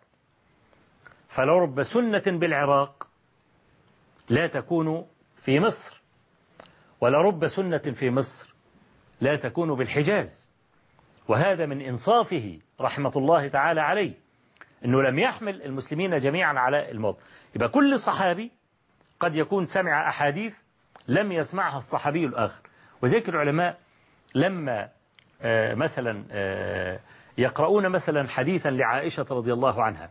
[1.29, 3.07] فلرب سنة بالعراق
[4.29, 5.05] لا تكون
[5.43, 5.96] في مصر.
[7.01, 8.53] ولرب سنة في مصر
[9.21, 10.49] لا تكون بالحجاز.
[11.27, 14.13] وهذا من إنصافه رحمة الله تعالى عليه
[14.85, 17.17] أنه لم يحمل المسلمين جميعا على الموت.
[17.55, 18.51] يبقى كل صحابي
[19.19, 20.53] قد يكون سمع أحاديث
[21.07, 22.61] لم يسمعها الصحابي الآخر.
[23.01, 23.77] وذلك العلماء
[24.35, 24.89] لما
[25.41, 26.99] آه مثلا آه
[27.37, 30.09] يقرؤون مثلا حديثا لعائشة رضي الله عنها.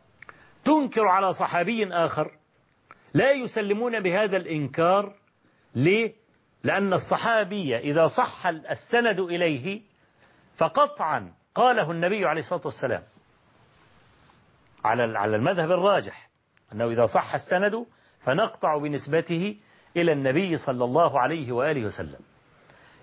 [0.65, 2.31] تنكر على صحابي آخر
[3.15, 5.15] لا يسلمون بهذا الإنكار
[5.75, 6.13] ليه؟
[6.65, 9.81] لأن الصحابي إذا صح السند إليه
[10.57, 13.03] فقطعا قاله النبي عليه الصلاة والسلام
[14.85, 16.29] على على المذهب الراجح
[16.73, 17.87] أنه إذا صح السند
[18.25, 19.57] فنقطع بنسبته
[19.97, 22.21] إلى النبي صلى الله عليه وآله وسلم.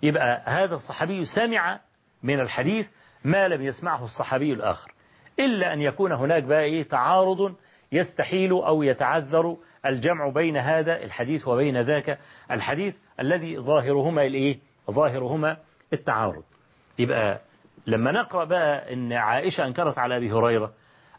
[0.04, 1.80] يبقى هذا الصحابي سمع
[2.24, 2.88] من الحديث
[3.24, 4.92] ما لم يسمعه الصحابي الآخر
[5.40, 7.56] إلا أن يكون هناك بقى إيه تعارض
[7.92, 12.20] يستحيل أو يتعذر الجمع بين هذا الحديث وبين ذاك
[12.52, 14.60] الحديث الذي ظاهرهما الإيه؟
[14.92, 15.58] ظاهرهما
[15.94, 16.44] التعارض.
[17.00, 17.42] يبقى
[17.88, 20.74] لما نقرأ بقى أن عائشة أنكرت على أبي هريرة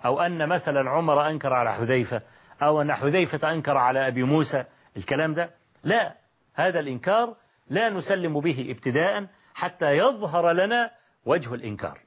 [0.05, 2.23] أو أن مثلا عمر أنكر على حذيفة
[2.63, 4.65] أو أن حذيفة أنكر على أبي موسى
[4.97, 5.51] الكلام ده
[5.85, 6.15] لا
[6.55, 7.37] هذا الإنكار
[7.71, 10.91] لا نسلم به ابتداء حتى يظهر لنا
[11.27, 11.99] وجه الإنكار.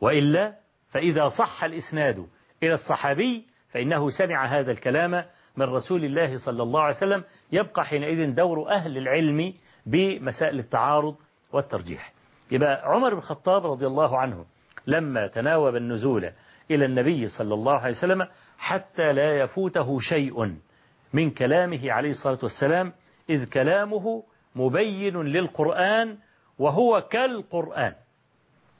[0.00, 0.54] وإلا
[0.90, 2.26] فإذا صح الإسناد
[2.62, 5.24] إلى الصحابي فإنه سمع هذا الكلام
[5.56, 9.54] من رسول الله صلى الله عليه وسلم يبقى حينئذ دور أهل العلم
[9.86, 11.16] بمسائل التعارض
[11.52, 12.12] والترجيح.
[12.50, 14.44] يبقى عمر بن الخطاب رضي الله عنه
[14.86, 16.30] لما تناوب النزول
[16.70, 18.26] إلى النبي صلى الله عليه وسلم
[18.58, 20.54] حتى لا يفوته شيء
[21.12, 22.92] من كلامه عليه الصلاة والسلام
[23.30, 24.22] إذ كلامه
[24.56, 26.18] مبين للقرآن
[26.58, 27.94] وهو كالقرآن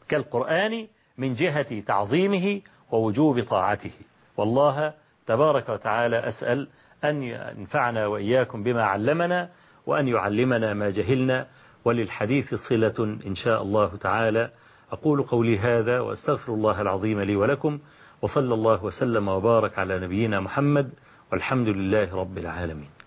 [0.09, 0.87] كالقرآن
[1.19, 2.61] من جهة تعظيمه
[2.91, 3.93] ووجوب طاعته.
[4.37, 4.95] والله
[5.27, 6.69] تبارك وتعالى أسأل
[7.05, 9.49] أن ينفعنا وإياكم بما علمنا
[9.87, 11.47] وأن يعلمنا ما جهلنا
[11.85, 14.51] وللحديث صلة إن شاء الله تعالى.
[14.93, 17.79] أقول قولي هذا وأستغفر الله العظيم لي ولكم
[18.23, 20.93] وصلى الله وسلم وبارك على نبينا محمد
[21.33, 23.04] والحمد لله رب العالمين.